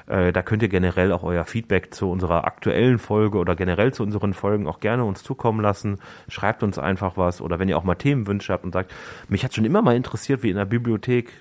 Äh, 0.06 0.32
da 0.32 0.42
könnt 0.42 0.62
ihr 0.62 0.68
generell 0.68 1.12
auch 1.12 1.22
euer 1.22 1.44
Feedback 1.44 1.94
zu 1.94 2.10
unserer 2.10 2.44
aktuellen 2.44 2.98
Folge 2.98 3.38
oder 3.38 3.54
generell 3.54 3.92
zu 3.92 4.02
unseren 4.02 4.34
Folgen 4.34 4.66
auch 4.66 4.80
gerne 4.80 5.04
uns 5.04 5.22
zukommen 5.22 5.60
lassen. 5.60 5.98
Schreibt 6.28 6.62
uns 6.62 6.78
einfach 6.78 7.16
was 7.16 7.40
oder 7.40 7.58
wenn 7.58 7.68
ihr 7.68 7.78
auch 7.78 7.84
mal 7.84 7.94
Themenwünsche 7.94 8.52
habt 8.52 8.64
und 8.64 8.72
sagt, 8.72 8.92
mich 9.28 9.44
hat 9.44 9.54
schon 9.54 9.64
immer 9.64 9.82
mal 9.82 9.96
interessiert, 9.96 10.42
wie 10.42 10.50
in 10.50 10.56
der 10.56 10.66
Bibliothek 10.66 11.32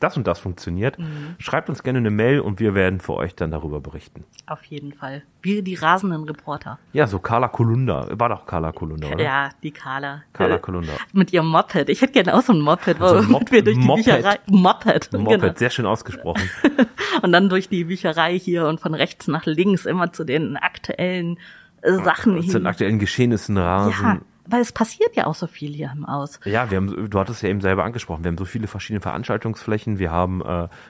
das 0.00 0.16
und 0.16 0.26
das 0.26 0.38
funktioniert, 0.38 0.96
schreibt 1.38 1.68
uns 1.68 1.82
gerne 1.82 1.98
eine 2.00 2.10
Mail 2.10 2.40
und 2.40 2.60
wir 2.60 2.74
werden 2.74 3.00
für 3.00 3.14
euch 3.14 3.34
dann 3.34 3.50
darüber 3.50 3.80
berichten. 3.80 4.24
Auf 4.46 4.64
jeden 4.64 4.92
Fall. 4.92 5.22
Wir 5.40 5.62
die 5.62 5.74
rasenden 5.74 6.24
Reporter. 6.24 6.78
Ja, 6.92 7.06
so 7.06 7.18
Carla 7.18 7.48
Kolunda. 7.48 8.08
War 8.18 8.28
doch 8.28 8.44
Carla 8.46 8.72
Kolunda, 8.72 9.08
oder? 9.08 9.22
Ja, 9.24 9.48
die 9.62 9.70
Carla. 9.70 10.22
Carla 10.32 10.56
Äh, 10.56 10.58
Kolunda. 10.58 10.92
Mit 11.12 11.32
ihrem 11.32 11.46
Moped. 11.48 11.88
Ich 11.88 12.02
hätte 12.02 12.12
gerne 12.12 12.34
auch 12.34 12.42
so 12.42 12.52
ein 12.52 12.60
Moped, 12.60 12.98
So 12.98 13.04
ein 13.16 13.26
Mop- 13.30 13.50
wir 13.50 13.62
durch 13.64 13.78
die 13.78 13.84
Moped. 13.86 14.04
Bücherei. 14.04 14.38
Moped. 14.46 15.12
Moped, 15.12 15.40
Genau. 15.40 15.54
sehr 15.56 15.70
schön 15.70 15.86
ausgesprochen. 15.86 16.48
Und 17.22 17.32
dann 17.32 17.48
durch 17.48 17.68
die 17.68 17.84
Bücherei 17.84 18.38
hier 18.38 18.66
und 18.66 18.80
von 18.80 18.94
rechts 18.94 19.28
nach 19.28 19.46
links 19.46 19.86
immer 19.86 20.12
zu 20.12 20.24
den 20.24 20.56
aktuellen 20.56 21.38
äh, 21.82 21.92
Sachen 21.92 22.34
Zu 22.42 22.42
den 22.42 22.52
hin. 22.52 22.66
aktuellen 22.66 22.98
Geschehnissen 22.98 23.56
Ja, 23.56 23.62
rasen. 23.86 24.22
Weil 24.48 24.60
es 24.60 24.72
passiert 24.72 25.16
ja 25.16 25.26
auch 25.26 25.34
so 25.34 25.46
viel 25.46 25.72
hier 25.72 25.90
im 25.94 26.04
Aus. 26.04 26.40
Ja, 26.44 26.70
wir 26.70 26.76
haben, 26.76 27.10
du 27.10 27.18
hattest 27.18 27.42
ja 27.42 27.48
eben 27.48 27.60
selber 27.60 27.84
angesprochen, 27.84 28.24
wir 28.24 28.28
haben 28.30 28.38
so 28.38 28.44
viele 28.44 28.66
verschiedene 28.66 29.00
Veranstaltungsflächen, 29.00 29.98
wir 29.98 30.10
haben 30.10 30.40
äh, 30.42 30.44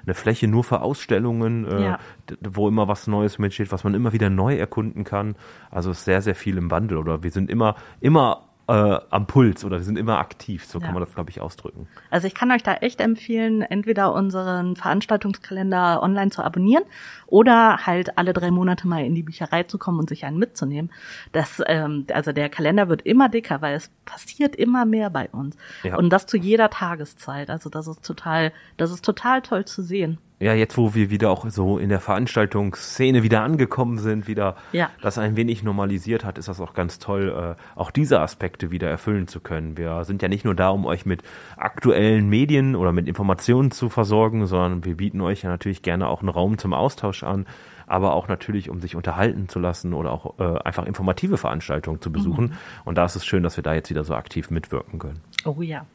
eine 0.05 0.15
Fläche 0.15 0.49
nur 0.49 0.65
für 0.65 0.81
Ausstellungen, 0.83 1.65
äh, 1.67 1.83
Ja. 1.85 1.99
wo 2.41 2.69
immer 2.69 2.89
was 2.89 3.07
Neues 3.07 3.39
mitsteht, 3.39 3.71
was 3.73 3.85
man 3.85 3.95
immer 3.95 4.13
wieder 4.13 4.31
neu 4.31 4.57
erkunden 4.57 5.05
kann. 5.05 5.37
Also 5.71 5.91
es 5.91 5.99
ist 5.99 6.05
sehr, 6.05 6.23
sehr 6.23 6.35
viel 6.35 6.57
im 6.57 6.71
Wandel 6.71 6.99
oder 6.99 7.23
wir 7.23 7.31
sind 7.31 7.51
immer, 7.51 7.77
immer 8.01 8.49
äh, 8.67 8.99
am 9.11 9.27
Puls 9.27 9.65
oder 9.65 9.77
wir 9.79 9.85
sind 9.85 9.99
immer 9.99 10.19
aktiv, 10.19 10.65
so 10.65 10.79
Ja. 10.79 10.87
kann 10.87 10.95
man 10.95 11.03
das, 11.05 11.15
glaube 11.15 11.31
ich, 11.31 11.41
ausdrücken. 11.41 11.87
Also 12.11 12.27
ich 12.27 12.35
kann 12.35 12.51
euch 12.51 12.63
da 12.63 12.75
echt 12.75 13.01
empfehlen, 13.01 13.63
entweder 13.63 14.13
unseren 14.15 14.77
Veranstaltungskalender 14.77 16.03
online 16.03 16.31
zu 16.31 16.43
abonnieren 16.43 16.85
oder 17.27 17.87
halt 17.87 18.17
alle 18.17 18.33
drei 18.33 18.51
Monate 18.51 18.89
mal 18.89 19.05
in 19.05 19.15
die 19.15 19.23
Bücherei 19.23 19.65
zu 19.65 19.79
kommen 19.79 19.99
und 19.99 20.09
sich 20.09 20.25
einen 20.25 20.39
mitzunehmen. 20.39 20.91
Das, 21.33 21.63
ähm, 21.67 22.07
also 22.13 22.33
der 22.33 22.49
Kalender 22.49 22.89
wird 22.89 23.03
immer 23.03 23.29
dicker, 23.29 23.61
weil 23.61 23.75
es 23.75 23.91
passiert 24.05 24.57
immer 24.57 24.85
mehr 24.87 25.11
bei 25.11 25.29
uns. 25.31 25.57
Ja. 25.83 25.97
Und 25.97 26.11
das 26.11 26.27
zu 26.27 26.37
jeder 26.37 26.71
Tageszeit. 26.71 27.51
Also 27.51 27.69
das 27.71 27.87
ist 27.87 28.05
total, 28.05 28.53
das 28.77 28.91
ist 28.91 29.05
total 29.05 29.43
toll 29.43 29.65
zu 29.65 29.83
sehen. 29.83 30.19
Ja, 30.41 30.53
jetzt 30.53 30.77
wo 30.77 30.95
wir 30.95 31.11
wieder 31.11 31.31
auch 31.31 31.49
so 31.49 31.79
in 31.79 31.89
der 31.89 32.01
Veranstaltungsszene 32.01 33.23
wieder 33.23 33.43
angekommen 33.43 33.99
sind, 33.99 34.27
wieder 34.27 34.57
Ja. 34.73 34.91
das 35.01 35.17
ein 35.17 35.37
wenig 35.37 35.63
normalisiert 35.63 36.25
hat, 36.25 36.39
ist 36.39 36.49
das 36.49 36.61
auch 36.61 36.75
ganz 36.75 36.99
toll, 36.99 37.57
äh, 37.57 37.79
auch 37.79 37.91
diese 37.93 38.21
Aspekte 38.21 38.71
wieder 38.73 38.89
erfüllen 38.91 39.29
zu 39.29 39.41
können. 39.41 39.79
Wir 39.79 40.05
sind 40.05 40.23
ja 40.23 40.29
nicht 40.29 40.45
nur 40.45 40.55
da, 40.57 40.71
um 40.71 40.87
euch 40.87 41.07
mit 41.07 41.23
aktuellen 41.57 42.29
Medien 42.29 42.75
oder 42.75 42.93
mit 42.93 43.07
Informationen 43.07 43.71
zu 43.71 43.89
versorgen, 43.89 44.47
sondern 44.47 44.85
wir 44.85 44.97
bieten 44.97 45.21
euch 45.21 45.43
ja 45.43 45.51
natürlich 45.51 45.83
gerne 45.83 46.09
auch 46.09 46.21
einen 46.21 46.31
Raum 46.31 46.59
zum 46.59 46.75
Austausch 46.75 47.23
an, 47.23 47.47
aber 47.87 48.15
auch 48.15 48.27
natürlich, 48.29 48.71
um 48.71 48.81
sich 48.81 48.97
unterhalten 48.97 49.49
zu 49.49 49.61
lassen 49.61 49.95
oder 49.95 50.11
auch 50.11 50.39
äh, 50.41 50.59
einfach 50.65 50.85
informative 50.85 51.37
Veranstaltungen 51.37 52.01
zu 52.01 52.11
besuchen. 52.11 52.55
Und 52.85 52.99
da 52.99 53.05
ist 53.05 53.15
es 53.15 53.25
schön, 53.25 53.43
dass 53.45 53.57
wir 53.57 53.63
da 53.63 53.75
jetzt 53.75 53.89
wieder 53.91 54.05
so 54.05 54.15
aktiv 54.15 54.51
mitwirken 54.51 54.99
können. 54.99 55.21
Oh 55.45 55.63
ja. 55.63 55.87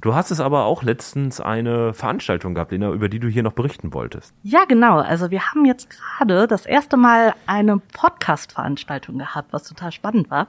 Du 0.00 0.14
hast 0.14 0.30
es 0.30 0.38
aber 0.38 0.64
auch 0.64 0.82
letztens 0.82 1.40
eine 1.40 1.92
Veranstaltung 1.92 2.54
gehabt, 2.54 2.70
Lena, 2.70 2.92
über 2.92 3.08
die 3.08 3.18
du 3.18 3.28
hier 3.28 3.42
noch 3.42 3.52
berichten 3.52 3.92
wolltest. 3.92 4.32
Ja, 4.44 4.64
genau. 4.64 4.98
Also 4.98 5.30
wir 5.30 5.50
haben 5.50 5.64
jetzt 5.64 5.90
gerade 5.90 6.46
das 6.46 6.66
erste 6.66 6.96
Mal 6.96 7.34
eine 7.46 7.78
Podcast-Veranstaltung 7.78 9.18
gehabt, 9.18 9.52
was 9.52 9.64
total 9.64 9.90
spannend 9.90 10.30
war, 10.30 10.46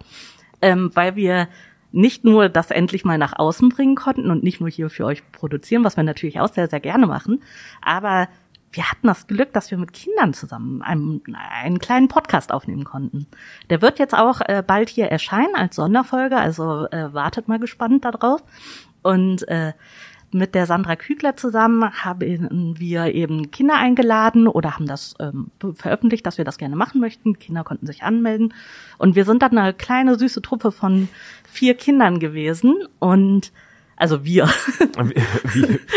ähm, 0.61 0.91
weil 0.93 1.15
wir 1.15 1.47
nicht 1.91 2.23
nur 2.23 2.49
das 2.49 2.69
endlich 2.69 3.05
mal 3.05 3.17
nach 3.17 3.37
außen 3.37 3.69
bringen 3.69 3.95
konnten 3.95 4.29
und 4.29 4.43
nicht 4.43 4.59
nur 4.59 4.69
hier 4.69 4.91
für 4.91 5.05
euch 5.05 5.23
produzieren, 5.31 5.83
was 5.83 5.97
wir 5.97 6.03
natürlich 6.03 6.39
auch 6.39 6.53
sehr, 6.53 6.67
sehr 6.67 6.79
gerne 6.79 7.07
machen, 7.07 7.41
aber 7.81 8.27
wir 8.71 8.89
hatten 8.89 9.07
das 9.07 9.25
Glück, 9.25 9.51
dass 9.53 9.71
wir 9.71 9.77
mit 9.77 9.93
Kindern 9.93 10.33
zusammen 10.33 10.81
einen, 10.83 11.21
einen 11.35 11.79
kleinen 11.79 12.07
Podcast 12.07 12.51
aufnehmen 12.51 12.83
konnten. 12.83 13.25
Der 13.69 13.81
wird 13.81 13.97
jetzt 13.97 14.13
auch 14.13 14.41
äh, 14.41 14.63
bald 14.65 14.89
hier 14.89 15.07
erscheinen 15.07 15.55
als 15.55 15.75
Sonderfolge, 15.75 16.37
also 16.37 16.87
äh, 16.91 17.11
wartet 17.11 17.47
mal 17.47 17.59
gespannt 17.59 18.05
darauf. 18.05 18.43
Und 19.01 19.47
äh, 19.47 19.73
mit 20.31 20.53
der 20.53 20.65
Sandra 20.65 20.95
Kügler 20.95 21.35
zusammen 21.35 21.91
haben 22.03 22.75
wir 22.77 23.13
eben 23.15 23.49
Kinder 23.51 23.75
eingeladen 23.75 24.47
oder 24.47 24.75
haben 24.75 24.85
das 24.85 25.15
ähm, 25.19 25.49
veröffentlicht, 25.75 26.25
dass 26.25 26.37
wir 26.37 26.45
das 26.45 26.57
gerne 26.57 26.75
machen 26.75 27.01
möchten. 27.01 27.39
Kinder 27.39 27.63
konnten 27.63 27.87
sich 27.87 28.03
anmelden. 28.03 28.53
Und 28.97 29.15
wir 29.15 29.25
sind 29.25 29.41
dann 29.41 29.57
eine 29.57 29.73
kleine 29.73 30.17
süße 30.19 30.41
Truppe 30.41 30.71
von 30.71 31.09
vier 31.49 31.73
Kindern 31.75 32.19
gewesen. 32.19 32.75
Und 32.99 33.51
also 33.95 34.23
wir. 34.23 34.49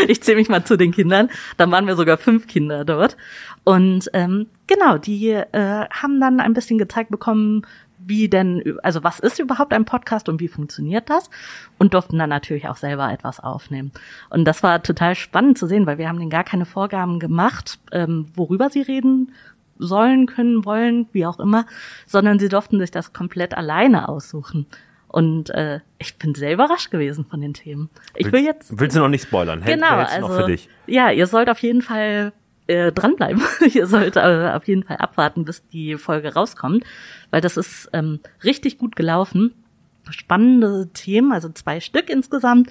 Ich 0.07 0.21
zähle 0.21 0.37
mich 0.37 0.49
mal 0.49 0.65
zu 0.65 0.77
den 0.77 0.91
Kindern. 0.91 1.29
Dann 1.57 1.71
waren 1.71 1.87
wir 1.87 1.95
sogar 1.95 2.17
fünf 2.17 2.47
Kinder 2.47 2.83
dort. 2.83 3.15
Und 3.63 4.09
ähm, 4.13 4.47
genau, 4.67 4.97
die 4.97 5.29
äh, 5.29 5.87
haben 5.89 6.19
dann 6.19 6.39
ein 6.41 6.53
bisschen 6.53 6.77
gezeigt 6.77 7.09
bekommen, 7.09 7.65
wie 8.05 8.29
denn, 8.29 8.77
also 8.83 9.03
was 9.03 9.19
ist 9.19 9.39
überhaupt 9.39 9.73
ein 9.73 9.85
Podcast 9.85 10.29
und 10.29 10.39
wie 10.39 10.47
funktioniert 10.47 11.09
das? 11.09 11.29
Und 11.77 11.93
durften 11.93 12.17
dann 12.17 12.29
natürlich 12.29 12.67
auch 12.67 12.77
selber 12.77 13.11
etwas 13.11 13.39
aufnehmen. 13.39 13.91
Und 14.29 14.45
das 14.45 14.63
war 14.63 14.81
total 14.83 15.15
spannend 15.15 15.57
zu 15.57 15.67
sehen, 15.67 15.85
weil 15.85 15.97
wir 15.97 16.07
haben 16.09 16.19
denen 16.19 16.29
gar 16.29 16.43
keine 16.43 16.65
Vorgaben 16.65 17.19
gemacht, 17.19 17.79
ähm, 17.91 18.27
worüber 18.35 18.69
sie 18.69 18.81
reden 18.81 19.33
sollen, 19.79 20.27
können, 20.27 20.65
wollen, 20.65 21.07
wie 21.11 21.25
auch 21.25 21.39
immer, 21.39 21.65
sondern 22.05 22.39
sie 22.39 22.49
durften 22.49 22.79
sich 22.79 22.91
das 22.91 23.13
komplett 23.13 23.55
alleine 23.57 24.07
aussuchen. 24.07 24.65
Und 25.07 25.51
äh, 25.51 25.79
ich 25.99 26.17
bin 26.17 26.33
sehr 26.33 26.53
überrascht 26.53 26.89
gewesen 26.89 27.25
von 27.25 27.39
den 27.39 27.53
Themen. 27.53 27.89
Ich 28.15 28.31
will 28.31 28.43
jetzt 28.43 28.79
Willst 28.79 28.95
du 28.95 28.99
noch 28.99 29.09
nicht 29.09 29.23
spoilern? 29.27 29.61
Hält- 29.61 29.75
genau, 29.75 29.95
du 29.95 30.09
also 30.09 30.27
für 30.29 30.45
dich. 30.47 30.69
ja, 30.87 31.11
ihr 31.11 31.27
sollt 31.27 31.49
auf 31.49 31.59
jeden 31.59 31.81
Fall 31.83 32.33
äh, 32.67 32.91
dranbleiben. 32.91 33.41
ihr 33.73 33.87
sollt 33.87 34.15
äh, 34.15 34.51
auf 34.53 34.67
jeden 34.67 34.83
Fall 34.83 34.97
abwarten, 34.97 35.45
bis 35.45 35.67
die 35.67 35.95
Folge 35.97 36.33
rauskommt, 36.33 36.83
weil 37.31 37.41
das 37.41 37.57
ist 37.57 37.89
ähm, 37.93 38.19
richtig 38.43 38.77
gut 38.77 38.95
gelaufen. 38.95 39.53
Spannende 40.09 40.89
Themen, 40.93 41.31
also 41.31 41.49
zwei 41.49 41.79
Stück 41.79 42.09
insgesamt. 42.09 42.69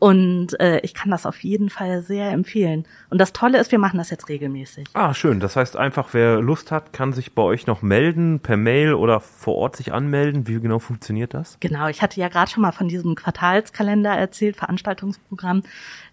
Und 0.00 0.58
äh, 0.60 0.78
ich 0.80 0.94
kann 0.94 1.10
das 1.10 1.26
auf 1.26 1.42
jeden 1.42 1.70
Fall 1.70 2.02
sehr 2.02 2.30
empfehlen. 2.30 2.86
Und 3.10 3.20
das 3.20 3.32
Tolle 3.32 3.58
ist, 3.58 3.72
wir 3.72 3.80
machen 3.80 3.98
das 3.98 4.10
jetzt 4.10 4.28
regelmäßig. 4.28 4.86
Ah, 4.94 5.12
schön. 5.12 5.40
Das 5.40 5.56
heißt 5.56 5.76
einfach, 5.76 6.10
wer 6.12 6.40
Lust 6.40 6.70
hat, 6.70 6.92
kann 6.92 7.12
sich 7.12 7.34
bei 7.34 7.42
euch 7.42 7.66
noch 7.66 7.82
melden, 7.82 8.38
per 8.38 8.56
Mail 8.56 8.94
oder 8.94 9.18
vor 9.18 9.56
Ort 9.56 9.74
sich 9.74 9.92
anmelden. 9.92 10.46
Wie 10.46 10.60
genau 10.60 10.78
funktioniert 10.78 11.34
das? 11.34 11.56
Genau, 11.58 11.88
ich 11.88 12.00
hatte 12.00 12.20
ja 12.20 12.28
gerade 12.28 12.48
schon 12.48 12.62
mal 12.62 12.70
von 12.70 12.86
diesem 12.86 13.16
Quartalskalender 13.16 14.12
erzählt, 14.12 14.56
Veranstaltungsprogramm. 14.56 15.64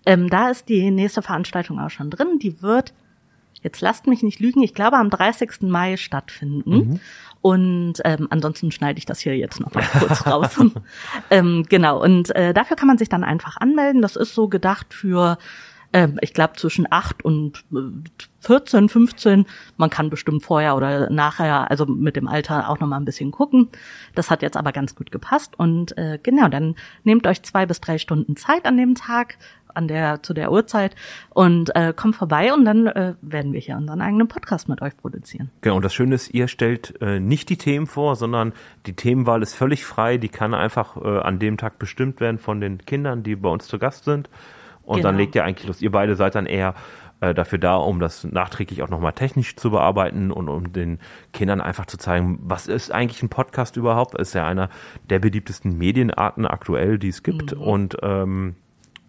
Ähm, 0.07 0.29
da 0.31 0.49
ist 0.49 0.67
die 0.67 0.89
nächste 0.89 1.21
Veranstaltung 1.21 1.79
auch 1.79 1.91
schon 1.91 2.09
drin. 2.09 2.39
Die 2.41 2.63
wird, 2.63 2.93
jetzt 3.65 3.81
lasst 3.81 4.07
mich 4.07 4.23
nicht 4.23 4.39
lügen, 4.39 4.61
ich 4.61 4.73
glaube 4.73 4.97
am 4.97 5.09
30. 5.09 5.63
Mai 5.63 5.97
stattfinden. 5.97 7.01
Und 7.41 7.95
ähm, 8.05 8.27
ansonsten 8.29 8.71
schneide 8.71 8.97
ich 8.99 9.05
das 9.05 9.19
hier 9.19 9.35
jetzt 9.37 9.59
noch 9.59 9.73
mal 9.73 9.83
kurz 9.99 10.25
raus. 10.27 10.57
ähm, 11.29 11.65
genau, 11.67 12.01
und 12.01 12.33
äh, 12.35 12.53
dafür 12.53 12.77
kann 12.77 12.87
man 12.87 12.97
sich 12.97 13.09
dann 13.09 13.23
einfach 13.23 13.57
anmelden. 13.57 14.01
Das 14.01 14.15
ist 14.15 14.33
so 14.33 14.47
gedacht 14.47 14.93
für 14.93 15.37
ähm, 15.93 16.17
ich 16.21 16.33
glaube 16.33 16.55
zwischen 16.57 16.87
8 16.89 17.23
und 17.23 17.63
äh, 17.73 17.77
14, 18.41 18.89
15. 18.89 19.45
Man 19.77 19.89
kann 19.89 20.09
bestimmt 20.09 20.43
vorher 20.43 20.75
oder 20.75 21.09
nachher, 21.09 21.71
also 21.71 21.85
mit 21.85 22.15
dem 22.15 22.27
Alter 22.27 22.69
auch 22.69 22.79
noch 22.79 22.87
mal 22.87 22.97
ein 22.97 23.05
bisschen 23.05 23.31
gucken. 23.31 23.69
Das 24.13 24.29
hat 24.29 24.41
jetzt 24.41 24.57
aber 24.57 24.73
ganz 24.73 24.95
gut 24.95 25.11
gepasst. 25.11 25.57
Und 25.57 25.97
äh, 25.97 26.19
genau, 26.21 26.49
dann 26.49 26.75
nehmt 27.03 27.25
euch 27.27 27.43
zwei 27.43 27.65
bis 27.65 27.79
drei 27.79 27.97
Stunden 27.97 28.35
Zeit 28.35 28.65
an 28.65 28.75
dem 28.75 28.95
Tag, 28.95 29.37
an 29.75 29.87
der 29.87 30.23
zu 30.23 30.33
der 30.33 30.51
Uhrzeit 30.51 30.95
und 31.29 31.75
äh, 31.75 31.93
kommt 31.95 32.15
vorbei 32.15 32.53
und 32.53 32.65
dann 32.65 32.87
äh, 32.87 33.13
werden 33.21 33.53
wir 33.53 33.59
hier 33.59 33.77
unseren 33.77 34.01
eigenen 34.01 34.27
Podcast 34.27 34.69
mit 34.69 34.81
euch 34.81 34.95
produzieren. 34.97 35.51
Genau, 35.61 35.75
und 35.75 35.85
das 35.85 35.93
Schöne 35.93 36.15
ist, 36.15 36.33
ihr 36.33 36.47
stellt 36.47 36.99
äh, 37.01 37.19
nicht 37.19 37.49
die 37.49 37.57
Themen 37.57 37.87
vor, 37.87 38.15
sondern 38.15 38.53
die 38.85 38.93
Themenwahl 38.93 39.41
ist 39.41 39.53
völlig 39.55 39.85
frei. 39.85 40.17
Die 40.17 40.29
kann 40.29 40.53
einfach 40.53 40.97
äh, 40.97 41.19
an 41.19 41.39
dem 41.39 41.57
Tag 41.57 41.79
bestimmt 41.79 42.19
werden 42.19 42.37
von 42.39 42.61
den 42.61 42.79
Kindern, 42.79 43.23
die 43.23 43.35
bei 43.35 43.49
uns 43.49 43.67
zu 43.67 43.79
Gast 43.79 44.05
sind. 44.05 44.29
Und 44.83 45.03
dann 45.03 45.13
Genau. 45.15 45.23
legt 45.23 45.35
ihr 45.35 45.43
eigentlich 45.43 45.67
los. 45.67 45.81
Ihr 45.81 45.91
beide 45.91 46.15
seid 46.15 46.35
dann 46.35 46.45
eher 46.45 46.75
äh, 47.21 47.33
dafür 47.33 47.57
da, 47.57 47.75
um 47.77 47.99
das 47.99 48.23
nachträglich 48.25 48.83
auch 48.83 48.89
nochmal 48.89 49.13
technisch 49.13 49.55
zu 49.55 49.71
bearbeiten 49.71 50.31
und 50.31 50.49
um 50.49 50.73
den 50.73 50.99
Kindern 51.33 51.61
einfach 51.61 51.85
zu 51.85 51.97
zeigen, 51.97 52.39
was 52.43 52.67
ist 52.67 52.91
eigentlich 52.91 53.23
ein 53.23 53.29
Podcast 53.29 53.77
überhaupt? 53.77 54.15
Ist 54.19 54.33
ja 54.35 54.45
einer 54.45 54.69
der 55.09 55.19
beliebtesten 55.19 55.77
Medienarten 55.77 56.45
aktuell, 56.45 56.99
die 56.99 57.07
es 57.09 57.23
gibt. 57.23 57.53
Und 57.53 57.97
ähm, 58.03 58.55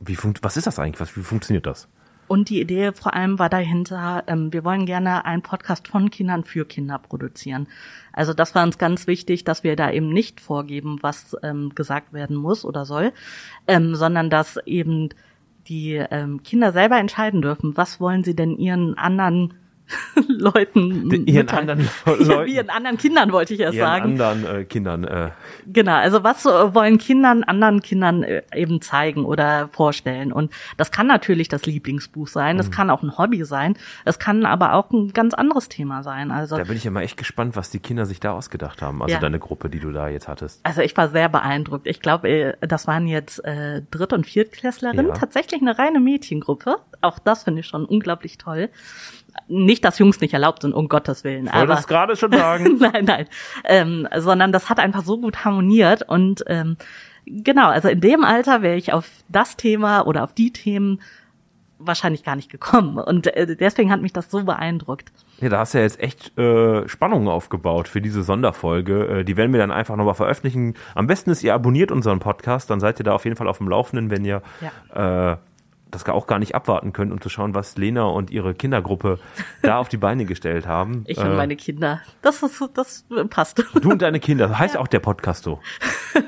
wie 0.01 0.17
funkt, 0.17 0.43
was 0.43 0.57
ist 0.57 0.67
das 0.67 0.79
eigentlich? 0.79 1.01
Was, 1.01 1.17
wie 1.17 1.23
funktioniert 1.23 1.67
das? 1.67 1.89
Und 2.29 2.49
die 2.49 2.61
Idee 2.61 2.93
vor 2.93 3.15
allem 3.15 3.39
war 3.39 3.49
dahinter, 3.49 4.25
ähm, 4.27 4.53
wir 4.53 4.65
wollen 4.65 4.85
gerne 4.85 5.25
einen 5.25 5.43
Podcast 5.43 5.87
von 5.87 6.11
Kindern 6.11 6.43
für 6.43 6.65
Kinder 6.65 6.99
produzieren. 6.99 7.69
Also 8.13 8.35
das 8.35 8.55
war 8.55 8.65
uns 8.65 8.79
ganz 8.79 9.07
wichtig, 9.07 9.45
dass 9.45 9.63
wir 9.63 9.77
da 9.77 9.91
eben 9.91 10.09
nicht 10.09 10.41
vorgeben, 10.41 10.99
was 11.03 11.37
ähm, 11.43 11.73
gesagt 11.75 12.13
werden 12.13 12.37
muss 12.37 12.65
oder 12.65 12.85
soll, 12.85 13.13
ähm, 13.69 13.95
sondern 13.95 14.29
dass 14.29 14.59
eben 14.67 15.11
die 15.69 15.95
ähm, 15.95 16.43
Kinder 16.43 16.73
selber 16.73 16.99
entscheiden 16.99 17.43
dürfen, 17.43 17.77
was 17.77 18.01
wollen 18.01 18.25
sie 18.25 18.35
denn 18.35 18.57
ihren 18.57 18.99
anderen 18.99 19.55
Leuten 20.29 21.09
Den- 21.11 21.27
ihren 21.27 21.46
mitteilen. 21.46 21.70
anderen 21.70 21.88
Leuten. 22.27 22.51
ihren 22.51 22.70
anderen 22.70 22.96
Kindern 22.99 23.33
wollte 23.33 23.55
ich 23.55 23.61
erst 23.61 23.75
Ihren 23.77 23.87
sagen. 23.87 24.20
anderen 24.20 24.61
äh, 24.61 24.64
Kindern. 24.64 25.05
Äh, 25.05 25.31
Genau, 25.68 25.94
also 25.94 26.22
was 26.25 26.44
äh, 26.46 26.75
wollen 26.75 26.99
Kindern 26.99 27.42
anderen 27.44 27.81
Kindern 27.83 28.22
äh, 28.22 28.42
eben 28.55 28.81
zeigen 28.81 29.25
oder 29.25 29.68
vorstellen? 29.68 30.33
Und 30.33 30.53
das 30.77 30.90
kann 30.90 31.07
natürlich 31.07 31.49
das 31.49 31.66
Lieblingsbuch 31.66 32.29
sein, 32.29 32.55
Mhm. 32.57 32.59
das 32.59 32.70
kann 32.70 32.90
auch 32.90 33.03
ein 33.03 33.16
Hobby 33.18 33.44
sein, 33.44 33.75
es 34.05 34.18
kann 34.18 34.44
aber 34.46 34.75
auch 34.75 34.90
ein 34.90 35.12
ganz 35.12 35.35
anderes 35.35 35.68
Thema 35.68 36.03
sein. 36.03 36.31
Also 36.31 36.57
da 36.57 36.64
bin 36.64 36.77
ich 36.77 36.85
ja 36.85 36.90
mal 36.90 37.03
echt 37.03 37.16
gespannt, 37.16 37.57
was 37.57 37.70
die 37.70 37.79
Kinder 37.81 38.07
sich 38.07 38.20
da 38.20 38.33
ausgedacht 38.33 38.83
haben. 38.83 39.03
Also 39.03 39.14
Ja. 39.14 39.20
deine 39.20 39.38
Gruppe, 39.38 39.68
die 39.68 39.81
du 39.81 39.92
da 39.92 40.09
jetzt 40.09 40.29
hattest. 40.29 40.61
Also 40.64 40.81
ich 40.83 40.96
war 40.96 41.09
sehr 41.09 41.29
beeindruckt. 41.29 41.87
Ich 41.87 42.01
glaube, 42.01 42.29
äh, 42.29 42.55
das 42.61 42.87
waren 42.87 43.07
jetzt 43.07 43.44
äh, 43.44 43.83
Dritt- 43.90 44.12
und 44.12 44.27
Viertklässlerinnen, 44.27 45.09
Ja. 45.09 45.14
tatsächlich 45.14 45.61
eine 45.61 45.79
reine 45.79 46.01
Mädchengruppe. 46.01 46.77
Auch 47.03 47.18
das 47.18 47.44
finde 47.44 47.61
ich 47.61 47.66
schon 47.66 47.85
unglaublich 47.85 48.38
toll. 48.38 48.68
Nicht, 49.49 49.85
dass 49.85 49.99
Jungs 49.99 50.20
nicht 50.20 50.35
erlaubt 50.35 50.62
sind, 50.62 50.72
um 50.72 50.88
Gottes 50.88 51.25
Willen. 51.25 51.46
Ich 51.46 51.53
wollte 51.53 51.72
aber 51.72 51.81
es 51.81 51.87
gerade 51.87 52.16
schon 52.16 52.33
sagen. 52.33 52.77
nein, 52.81 53.05
nein. 53.05 53.27
Ähm, 53.64 54.09
sondern 54.16 54.53
das 54.53 54.70
hat 54.70 54.79
einfach 54.79 55.05
so 55.05 55.18
gut 55.18 55.44
harmoniert 55.44 56.03
und 56.09 56.44
ähm, 56.46 56.77
genau, 57.27 57.68
also 57.68 57.88
in 57.88 58.01
dem 58.01 58.25
Alter 58.25 58.62
wäre 58.62 58.77
ich 58.77 58.92
auf 58.92 59.09
das 59.29 59.57
Thema 59.57 60.07
oder 60.07 60.25
auf 60.25 60.33
die 60.33 60.53
Themen 60.53 61.01
wahrscheinlich 61.79 62.25
gar 62.25 62.37
nicht 62.37 62.51
gekommen. 62.51 62.99
Und 62.99 63.27
äh, 63.27 63.57
deswegen 63.57 63.90
hat 63.90 64.01
mich 64.01 64.12
das 64.12 64.31
so 64.31 64.44
beeindruckt. 64.44 65.12
Ja, 65.40 65.49
da 65.49 65.59
hast 65.59 65.75
du 65.75 65.79
ja 65.79 65.85
jetzt 65.85 66.01
echt 66.01 66.37
äh, 66.38 66.88
Spannungen 66.88 67.29
aufgebaut 67.29 67.88
für 67.88 68.01
diese 68.01 68.22
Sonderfolge. 68.22 69.09
Äh, 69.09 69.25
die 69.25 69.37
werden 69.37 69.53
wir 69.53 69.61
dann 69.61 69.70
einfach 69.70 69.96
nochmal 69.96 70.14
veröffentlichen. 70.14 70.75
Am 70.94 71.07
besten 71.07 71.31
ist, 71.31 71.42
ihr 71.42 71.55
abonniert 71.55 71.92
unseren 71.92 72.18
Podcast, 72.18 72.70
dann 72.70 72.81
seid 72.81 72.99
ihr 73.01 73.05
da 73.05 73.12
auf 73.12 73.25
jeden 73.25 73.37
Fall 73.37 73.49
auf 73.49 73.59
dem 73.59 73.68
Laufenden, 73.68 74.11
wenn 74.11 74.25
ihr 74.25 74.42
äh, 74.94 75.37
das 75.97 76.07
auch 76.15 76.27
gar 76.27 76.39
nicht 76.39 76.55
abwarten 76.55 76.93
könnt, 76.93 77.13
um 77.13 77.21
zu 77.21 77.29
schauen, 77.29 77.55
was 77.55 77.77
Lena 77.77 78.05
und 78.05 78.31
ihre 78.31 78.55
Kindergruppe 78.55 79.19
da 79.63 79.79
auf 79.79 79.89
die 79.89 79.97
Beine 79.97 80.25
gestellt 80.25 80.67
haben. 80.67 81.05
Ich 81.09 81.19
äh, 81.19 81.23
und 81.23 81.37
meine 81.37 81.57
Kinder. 81.57 82.01
Das 82.23 82.43
ist, 82.43 82.63
das 82.75 83.05
passt. 83.31 83.65
Du 83.81 83.91
und 83.91 84.03
deine 84.03 84.21
Kinder, 84.21 84.49
das 84.49 84.59
heißt 84.61 84.77
auch 84.77 84.87
der 84.89 85.01
Podcast 85.01 85.45
so. 85.45 85.61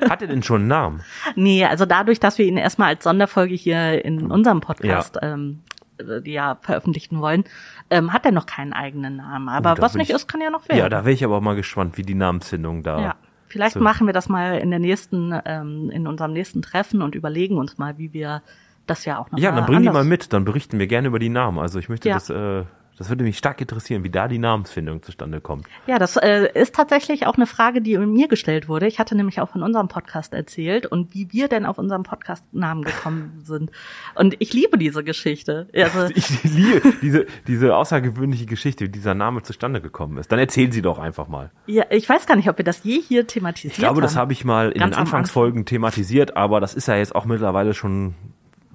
Hat 0.09 0.23
er 0.23 0.29
denn 0.29 0.43
schon 0.43 0.63
einen 0.63 0.69
Namen? 0.69 1.01
Nee, 1.37 1.65
also 1.65 1.85
dadurch, 1.87 2.21
dass 2.21 2.39
wir 2.39 2.47
ihn 2.47 2.57
erstmal 2.57 2.89
als 2.89 3.05
Sonderfolge 3.05 3.55
hier 3.55 4.05
in 4.05 4.31
unserem 4.31 4.61
Podcast 4.61 5.19
ähm, 5.23 5.61
äh, 5.99 6.29
ja, 6.31 6.59
veröffentlichen 6.61 7.21
wollen, 7.21 7.45
ähm, 7.91 8.13
hat 8.13 8.25
er 8.27 8.33
noch 8.33 8.47
keinen 8.47 8.73
eigenen 8.73 9.17
Namen. 9.17 9.49
Aber 9.49 9.75
da 9.75 9.83
was 9.83 9.95
nicht 9.95 10.11
ich- 10.11 10.15
ist, 10.17 10.29
kann 10.29 10.41
ja 10.41 10.51
noch 10.51 10.69
werden. 10.69 10.79
Ja, 10.79 10.89
da 10.89 11.05
wäre 11.05 11.13
ich 11.13 11.25
aber 11.25 11.41
mal 11.41 11.57
gespannt, 11.57 11.97
wie 11.99 12.03
die 12.03 12.15
Namensfindung 12.15 12.83
da. 12.83 13.01
Ja. 13.01 13.15
Vielleicht 13.49 13.75
So. 13.75 13.81
machen 13.81 14.07
wir 14.07 14.13
das 14.13 14.29
mal 14.29 14.59
in 14.59 14.69
der 14.71 14.79
nächsten, 14.79 15.35
ähm, 15.47 15.91
in 15.91 16.07
unserem 16.07 16.35
nächsten 16.35 16.61
Treffen 16.61 17.01
und 17.01 17.15
überlegen 17.15 17.57
uns 17.57 17.79
mal, 17.79 17.97
wie 17.97 18.13
wir 18.13 18.43
das 18.91 19.05
ja 19.05 19.19
auch 19.19 19.31
noch 19.31 19.39
Ja, 19.39 19.53
dann 19.53 19.67
bring 19.67 19.83
die 19.83 19.89
anders- 19.89 20.05
mal 20.05 20.09
mit, 20.09 20.33
dann 20.33 20.45
berichten 20.45 20.79
wir 20.79 20.87
gerne 20.87 21.09
über 21.09 21.19
die 21.19 21.29
Namen. 21.29 21.59
Also 21.59 21.79
ich 21.79 21.89
möchte 21.89 22.09
Ja. 22.09 22.15
das, 22.15 22.31
äh, 22.31 22.65
das 22.99 23.09
würde 23.11 23.23
mich 23.23 23.39
stark 23.39 23.61
interessieren, 23.61 24.03
wie 24.03 24.11
da 24.11 24.27
die 24.27 24.39
Namensfindung 24.41 25.05
zustande 25.05 25.41
kommt. 25.41 25.67
Ja, 25.87 26.01
das 26.01 26.17
äh, 26.17 26.49
ist 26.55 26.75
tatsächlich 26.75 27.29
auch 27.29 27.37
eine 27.37 27.47
Frage, 27.47 27.81
die 27.81 27.97
mir 27.97 28.27
gestellt 28.27 28.67
wurde. 28.69 28.89
Ich 28.89 28.99
hatte 28.99 29.15
nämlich 29.15 29.41
auch 29.41 29.51
von 29.51 29.63
unserem 29.63 29.87
Podcast 29.87 30.35
erzählt 30.35 30.85
und 30.85 31.15
wie 31.15 31.33
wir 31.33 31.47
denn 31.47 31.65
auf 31.65 31.79
unseren 31.79 32.03
Podcast-Namen 32.03 32.83
gekommen 32.83 33.41
sind. 33.45 33.71
Und 34.17 34.35
ich 34.41 34.53
liebe 34.53 34.79
diese 34.79 35.05
Geschichte. 35.05 35.69
Also, 35.73 36.13
Ich 36.17 36.43
liebe 36.43 36.93
diese, 37.01 37.27
diese 37.47 37.77
außergewöhnliche 37.77 38.47
Geschichte, 38.47 38.87
wie 38.87 38.89
dieser 38.89 39.15
Name 39.15 39.43
zustande 39.45 39.81
gekommen 39.81 40.19
ist. 40.19 40.33
Dann 40.33 40.41
erzählen 40.41 40.73
Sie 40.73 40.83
doch 40.83 40.99
einfach 40.99 41.29
mal. 41.29 41.53
ja, 41.67 41.85
ich 41.91 42.09
weiß 42.09 42.27
gar 42.27 42.35
nicht, 42.35 42.49
ob 42.51 42.59
wir 42.59 42.65
das 42.65 42.83
je 42.83 43.01
hier 43.01 43.29
thematisiert 43.29 43.75
Ich 43.75 43.79
glaube, 43.79 44.01
das 44.01 44.17
haben. 44.17 44.23
habe 44.23 44.33
ich 44.33 44.45
mal 44.45 44.73
in 44.73 44.81
Ganz 44.81 44.97
den 44.97 45.01
Anfangsfolgen 45.03 45.67
thematisiert, 45.67 46.37
aber 46.37 46.59
das 46.59 46.75
ist 46.75 46.89
ja 46.89 46.97
jetzt 46.97 47.15
auch 47.15 47.27
mittlerweile 47.27 47.75
schon 47.75 48.17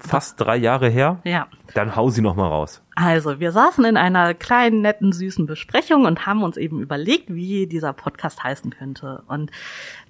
fast 0.05 0.39
drei 0.39 0.57
Jahre 0.57 0.89
her. 0.89 1.19
Ja. 1.23 1.47
Dann 1.73 1.95
hau 1.95 2.09
sie 2.09 2.21
noch 2.21 2.35
mal 2.35 2.47
raus. 2.47 2.81
Also, 2.95 3.39
wir 3.39 3.51
saßen 3.51 3.83
in 3.85 3.97
einer 3.97 4.35
kleinen, 4.35 4.81
netten, 4.81 5.13
süßen 5.13 5.47
Besprechung 5.47 6.05
und 6.05 6.27
haben 6.27 6.43
uns 6.43 6.57
eben 6.57 6.79
überlegt, 6.79 7.33
wie 7.33 7.65
dieser 7.65 7.93
Podcast 7.93 8.43
heißen 8.43 8.69
könnte. 8.69 9.23
Und 9.27 9.49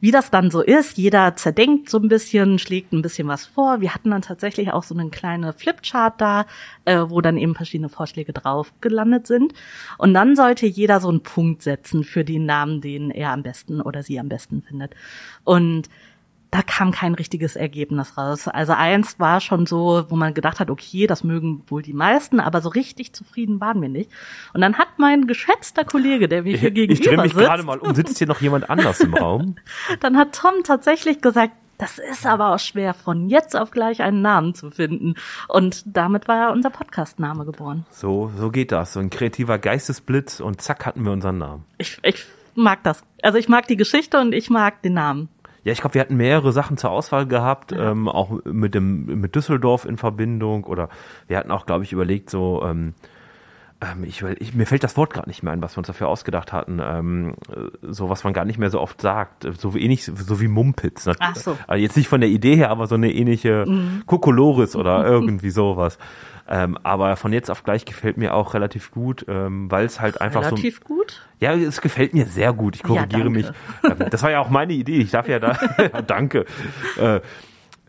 wie 0.01 0.11
das 0.11 0.31
dann 0.31 0.51
so 0.51 0.61
ist, 0.61 0.97
jeder 0.97 1.35
zerdenkt 1.35 1.89
so 1.89 1.99
ein 1.99 2.09
bisschen, 2.09 2.59
schlägt 2.59 2.91
ein 2.91 3.01
bisschen 3.01 3.27
was 3.29 3.45
vor. 3.45 3.79
Wir 3.79 3.93
hatten 3.93 4.11
dann 4.11 4.21
tatsächlich 4.21 4.73
auch 4.73 4.83
so 4.83 4.95
eine 4.95 5.09
kleine 5.09 5.53
Flipchart 5.53 6.19
da, 6.19 6.45
äh, 6.83 7.05
wo 7.07 7.21
dann 7.21 7.37
eben 7.37 7.55
verschiedene 7.55 7.89
Vorschläge 7.89 8.33
drauf 8.33 8.73
gelandet 8.81 9.27
sind. 9.27 9.53
Und 9.97 10.13
dann 10.13 10.35
sollte 10.35 10.65
jeder 10.65 10.99
so 10.99 11.07
einen 11.07 11.23
Punkt 11.23 11.61
setzen 11.61 12.03
für 12.03 12.25
den 12.25 12.45
Namen, 12.45 12.81
den 12.81 13.11
er 13.11 13.31
am 13.31 13.43
besten 13.43 13.79
oder 13.79 14.03
sie 14.03 14.19
am 14.19 14.27
besten 14.27 14.61
findet. 14.61 14.93
Und 15.45 15.87
da 16.53 16.61
kam 16.61 16.91
kein 16.91 17.15
richtiges 17.15 17.55
Ergebnis 17.55 18.15
raus. 18.15 18.47
Also 18.47 18.73
eins 18.73 19.19
war 19.19 19.41
schon 19.41 19.65
so, 19.65 20.05
wo 20.09 20.15
man 20.15 20.35
gedacht 20.35 20.59
hat, 20.59 20.69
okay, 20.69 21.07
das 21.07 21.23
mögen 21.23 21.63
wohl 21.65 21.81
die 21.81 21.93
meisten, 21.93 22.39
aber 22.39 22.61
so 22.61 22.69
richtig 22.69 23.11
zufrieden 23.11 23.59
waren 23.59 23.81
wir 23.81 23.89
nicht. 23.89 24.11
Und 24.53 24.61
dann 24.61 24.77
hat 24.77 24.87
mein 24.97 25.25
geschätzter 25.25 25.83
Kollege, 25.83 26.27
der 26.27 26.43
mir 26.43 26.55
hier 26.55 26.69
Ich 26.69 26.75
drehe 26.75 26.87
gegenüber 26.87 27.23
mich 27.23 27.33
sitzt, 27.33 27.43
gerade 27.43 27.63
mal 27.63 27.79
um. 27.79 27.95
Sitzt 27.95 28.19
hier 28.19 28.27
noch 28.27 28.39
jemand 28.39 28.69
anders 28.69 28.99
im 28.99 29.15
Raum? 29.15 29.55
dann 29.99 30.15
hat 30.15 30.35
Tom 30.35 30.63
tatsächlich 30.63 31.21
gesagt, 31.21 31.53
das 31.79 31.97
ist 31.97 32.27
aber 32.27 32.53
auch 32.53 32.59
schwer, 32.59 32.93
von 32.93 33.27
jetzt 33.29 33.55
auf 33.55 33.71
gleich 33.71 34.03
einen 34.03 34.21
Namen 34.21 34.53
zu 34.53 34.69
finden. 34.69 35.15
Und 35.47 35.81
damit 35.87 36.27
war 36.27 36.51
unser 36.51 36.69
Podcast-Name 36.69 37.45
geboren. 37.45 37.87
So, 37.89 38.31
so 38.37 38.51
geht 38.51 38.71
das. 38.71 38.93
So 38.93 38.99
ein 38.99 39.09
kreativer 39.09 39.57
Geistesblitz 39.57 40.39
und 40.39 40.61
zack 40.61 40.85
hatten 40.85 41.03
wir 41.03 41.13
unseren 41.13 41.39
Namen. 41.39 41.65
Ich, 41.79 41.97
ich 42.03 42.27
mag 42.53 42.83
das. 42.83 43.03
Also 43.23 43.39
ich 43.39 43.49
mag 43.49 43.67
die 43.67 43.75
Geschichte 43.75 44.19
und 44.19 44.33
ich 44.33 44.51
mag 44.51 44.83
den 44.83 44.93
Namen. 44.93 45.29
Ja, 45.63 45.71
ich 45.71 45.79
glaube, 45.79 45.93
wir 45.93 46.01
hatten 46.01 46.17
mehrere 46.17 46.51
Sachen 46.51 46.77
zur 46.77 46.91
Auswahl 46.91 47.25
gehabt, 47.25 47.71
ähm, 47.71 48.09
auch 48.09 48.39
mit 48.43 48.75
dem 48.75 49.05
mit 49.21 49.35
Düsseldorf 49.35 49.85
in 49.85 49.97
Verbindung 49.97 50.65
oder 50.65 50.89
wir 51.27 51.37
hatten 51.37 51.51
auch, 51.51 51.65
glaube 51.65 51.83
ich, 51.83 51.93
überlegt 51.93 52.29
so. 52.29 52.63
Ähm, 52.65 52.93
ähm, 53.91 54.03
ich, 54.03 54.21
ich, 54.21 54.53
mir 54.53 54.65
fällt 54.65 54.83
das 54.83 54.95
Wort 54.97 55.13
gerade 55.13 55.29
nicht 55.29 55.43
mehr 55.43 55.51
ein, 55.53 55.61
was 55.61 55.75
wir 55.75 55.79
uns 55.79 55.87
dafür 55.87 56.07
ausgedacht 56.07 56.53
hatten. 56.53 56.79
Ähm, 56.83 57.35
äh, 57.49 57.69
so 57.81 58.09
was 58.09 58.23
man 58.23 58.33
gar 58.33 58.45
nicht 58.45 58.57
mehr 58.59 58.69
so 58.69 58.79
oft 58.79 59.01
sagt, 59.01 59.47
so 59.57 59.73
wie 59.75 59.81
ähnlich, 59.81 60.05
so 60.05 60.39
wie 60.39 60.47
Mumpitz. 60.47 61.05
Ne? 61.05 61.13
Ach 61.19 61.35
so. 61.35 61.57
Also 61.67 61.81
jetzt 61.81 61.97
nicht 61.97 62.07
von 62.07 62.21
der 62.21 62.29
Idee 62.29 62.55
her, 62.55 62.69
aber 62.69 62.87
so 62.87 62.95
eine 62.95 63.11
ähnliche 63.11 63.65
Kokolores 64.05 64.75
oder 64.75 65.05
irgendwie 65.07 65.49
sowas. 65.49 65.97
Ähm, 66.47 66.77
aber 66.83 67.15
von 67.15 67.31
jetzt 67.31 67.49
auf 67.49 67.63
gleich 67.63 67.85
gefällt 67.85 68.17
mir 68.17 68.33
auch 68.33 68.53
relativ 68.53 68.91
gut, 68.91 69.25
ähm, 69.29 69.71
weil 69.71 69.85
es 69.85 70.01
halt 70.01 70.19
einfach 70.19 70.43
so 70.43 70.49
Relativ 70.49 70.83
gut. 70.83 71.25
ja, 71.39 71.53
es 71.53 71.79
gefällt 71.79 72.13
mir 72.13 72.25
sehr 72.25 72.51
gut. 72.51 72.75
Ich 72.75 72.83
korrigiere 72.83 73.23
Ja, 73.23 73.29
mich. 73.29 73.47
Ähm, 73.83 74.09
Das 74.09 74.21
war 74.23 74.31
ja 74.31 74.39
auch 74.39 74.49
meine 74.49 74.73
Idee. 74.73 74.97
Ich 74.97 75.11
darf 75.11 75.29
ja 75.29 75.39
da, 75.39 75.57
danke. 76.07 76.45
Äh, 76.99 77.21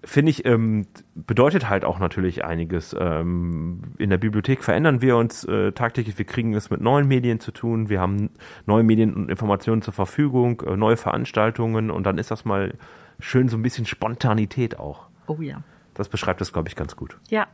Finde 0.07 0.31
ich, 0.31 0.45
ähm, 0.45 0.87
bedeutet 1.15 1.69
halt 1.69 1.85
auch 1.85 1.99
natürlich 1.99 2.45
einiges. 2.45 2.95
Ähm, 2.99 3.95
in 3.99 4.11
der 4.11 4.19
Bibliothek 4.19 4.63
verändern 4.63 5.01
wir 5.01 5.17
uns 5.17 5.45
äh, 5.45 5.73
tagtäglich. 5.73 6.19
Wir 6.19 6.27
kriegen 6.27 6.55
es 6.55 6.71
mit 6.71 6.81
neuen 6.81 7.09
Medien 7.09 7.41
zu 7.41 7.53
tun. 7.53 7.89
Wir 7.89 8.01
haben 8.01 8.31
neue 8.67 8.83
Medien 8.83 9.15
und 9.15 9.31
Informationen 9.31 9.83
zur 9.83 9.95
Verfügung, 9.95 10.61
äh, 10.61 10.77
neue 10.77 10.97
Veranstaltungen 10.97 11.91
und 11.91 12.05
dann 12.05 12.19
ist 12.19 12.31
das 12.31 12.45
mal 12.45 12.75
schön 13.19 13.49
so 13.49 13.57
ein 13.57 13.63
bisschen 13.63 13.87
Spontanität 13.87 14.79
auch. 14.79 15.09
Oh 15.27 15.39
ja. 15.41 15.63
Das 15.95 16.09
beschreibt 16.09 16.41
es, 16.41 16.53
glaube 16.53 16.69
ich, 16.69 16.77
ganz 16.77 16.97
gut. 16.97 17.19
Ja. 17.29 17.47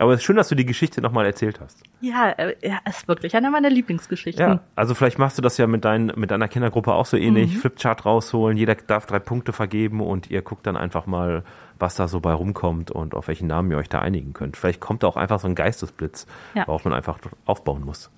Aber 0.00 0.12
es 0.14 0.20
ist 0.20 0.24
schön, 0.24 0.36
dass 0.36 0.48
du 0.48 0.54
die 0.54 0.64
Geschichte 0.64 1.02
nochmal 1.02 1.26
erzählt 1.26 1.60
hast. 1.60 1.82
Ja, 2.00 2.30
äh, 2.30 2.56
ja, 2.66 2.78
ist 2.88 3.06
wirklich 3.06 3.36
eine 3.36 3.50
meiner 3.50 3.68
Lieblingsgeschichten. 3.68 4.42
Ja, 4.48 4.60
also 4.74 4.94
vielleicht 4.94 5.18
machst 5.18 5.36
du 5.36 5.42
das 5.42 5.58
ja 5.58 5.66
mit, 5.66 5.84
dein, 5.84 6.06
mit 6.16 6.30
deiner 6.30 6.48
Kindergruppe 6.48 6.94
auch 6.94 7.04
so 7.04 7.18
ähnlich. 7.18 7.58
Flipchart 7.58 8.06
rausholen, 8.06 8.56
jeder 8.56 8.76
darf 8.76 9.04
drei 9.04 9.18
Punkte 9.18 9.52
vergeben 9.52 10.00
und 10.00 10.30
ihr 10.30 10.40
guckt 10.40 10.66
dann 10.66 10.78
einfach 10.78 11.04
mal, 11.04 11.44
was 11.78 11.96
da 11.96 12.08
so 12.08 12.20
bei 12.20 12.32
rumkommt 12.32 12.90
und 12.90 13.14
auf 13.14 13.28
welchen 13.28 13.46
Namen 13.46 13.70
ihr 13.72 13.76
euch 13.76 13.90
da 13.90 13.98
einigen 14.00 14.32
könnt. 14.32 14.56
Vielleicht 14.56 14.80
kommt 14.80 15.02
da 15.02 15.06
auch 15.06 15.16
einfach 15.16 15.38
so 15.38 15.48
ein 15.48 15.54
Geistesblitz, 15.54 16.26
Ja. 16.54 16.66
worauf 16.66 16.84
man 16.84 16.94
einfach 16.94 17.18
aufbauen 17.44 17.84
muss. 17.84 18.10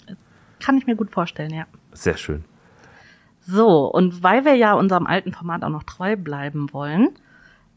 Kann 0.61 0.79
ich 0.79 0.87
mir 0.87 0.95
gut 0.95 1.11
vorstellen, 1.11 1.53
ja. 1.53 1.65
Sehr 1.93 2.17
schön. 2.17 2.45
So, 3.41 3.91
und 3.93 4.23
weil 4.23 4.45
wir 4.45 4.55
ja 4.55 4.75
unserem 4.75 5.07
alten 5.09 5.33
Format 5.33 5.65
auch 5.65 5.69
noch 5.69 5.83
treu 5.83 6.15
bleiben 6.17 6.73
wollen, 6.73 7.09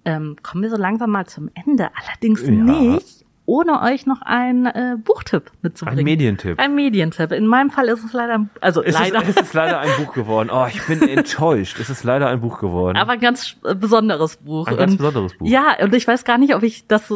ähm, 0.06 0.36
kommen 0.44 0.62
wir 0.62 0.70
so 0.70 0.78
langsam 0.78 1.10
mal 1.10 1.26
zum 1.26 1.50
Ende. 1.56 1.90
Allerdings 1.96 2.44
Ja. 2.44 2.52
nicht, 2.52 3.25
ohne 3.46 3.82
euch 3.82 4.06
noch 4.06 4.22
einen 4.22 4.66
äh, 4.66 4.96
Buchtipp 4.98 5.52
mitzubringen. 5.62 6.00
Ein 6.00 6.06
Medientipp. 6.06 6.60
Ein 6.60 6.76
Medientipp. 6.76 7.32
In 7.32 7.46
meinem 7.48 7.70
Fall 7.70 7.88
ist 7.90 8.04
es 8.04 8.14
leider, 8.14 8.34
ein- 8.36 8.50
also 8.62 8.82
Es 8.84 8.94
leider, 8.96 9.22
ist, 9.24 9.30
es 9.40 9.48
ist 9.48 9.54
leider 9.54 9.80
ein 9.80 9.90
Buch 10.04 10.14
geworden. 10.14 10.50
Oh, 10.52 10.66
ich 10.68 10.82
bin 10.88 11.02
enttäuscht. 11.08 11.80
Es 11.80 11.90
ist 11.90 12.04
leider 12.04 12.28
ein 12.28 12.42
Buch 12.42 12.60
geworden. 12.60 12.98
aber 12.98 13.14
ein 13.14 13.20
ganz 13.20 13.56
äh, 13.64 13.76
besonderes 13.76 14.38
Buch. 14.38 14.68
ein 14.68 14.78
ganz 14.78 14.92
Und- 14.94 14.98
besonderes 14.98 15.34
Buch. 15.38 15.48
Ja, 15.48 15.76
und 15.82 15.94
ich 15.94 16.08
weiß 16.08 16.24
gar 16.24 16.38
nicht, 16.38 16.56
ob 16.56 16.64
ich 16.64 16.88
das 16.88 17.12
äh, 17.12 17.16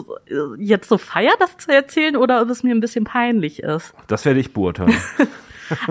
jetzt 0.60 0.88
so 0.90 0.98
feier, 0.98 1.34
das 1.40 1.58
zu 1.58 1.72
erzählen, 1.72 2.16
oder 2.16 2.42
ob 2.42 2.50
es 2.50 2.64
mir 2.64 2.76
ein 2.76 2.80
bisschen 2.80 3.06
peinlich 3.06 3.64
ist. 3.64 3.94
Das 4.08 4.26
werde 4.26 4.40
ich 4.40 4.54
beurteilen. 4.54 4.94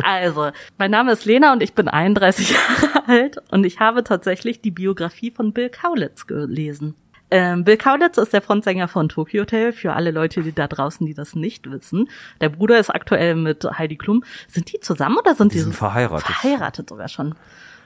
Also, 0.02 0.50
mein 0.76 0.90
Name 0.90 1.12
ist 1.12 1.24
Lena 1.24 1.52
und 1.52 1.62
ich 1.62 1.72
bin 1.72 1.86
31 1.86 2.50
Jahre 2.82 3.06
alt 3.06 3.36
und 3.52 3.62
ich 3.64 3.78
habe 3.78 4.02
tatsächlich 4.02 4.60
die 4.60 4.72
Biografie 4.72 5.30
von 5.30 5.52
Bill 5.52 5.68
Kaulitz 5.70 6.26
gelesen. 6.26 6.96
Ähm, 7.30 7.64
Bill 7.64 7.76
Kaulitz 7.76 8.16
ist 8.18 8.32
der 8.32 8.42
Frontsänger 8.42 8.88
von 8.88 9.08
Tokyo 9.08 9.42
Hotel, 9.42 9.72
für 9.72 9.92
alle 9.92 10.10
Leute, 10.10 10.42
die 10.42 10.52
da 10.52 10.66
draußen, 10.66 11.06
die 11.06 11.14
das 11.14 11.34
nicht 11.34 11.70
wissen. 11.70 12.08
Der 12.40 12.48
Bruder 12.48 12.78
ist 12.78 12.90
aktuell 12.90 13.34
mit 13.34 13.64
Heidi 13.64 13.96
Klum. 13.96 14.24
Sind 14.48 14.72
die 14.72 14.80
zusammen 14.80 15.18
oder 15.18 15.34
sind 15.34 15.52
die, 15.52 15.58
Die 15.58 15.62
sind 15.62 15.74
verheiratet. 15.74 16.26
Verheiratet 16.26 16.88
sogar 16.88 17.08
schon. 17.08 17.34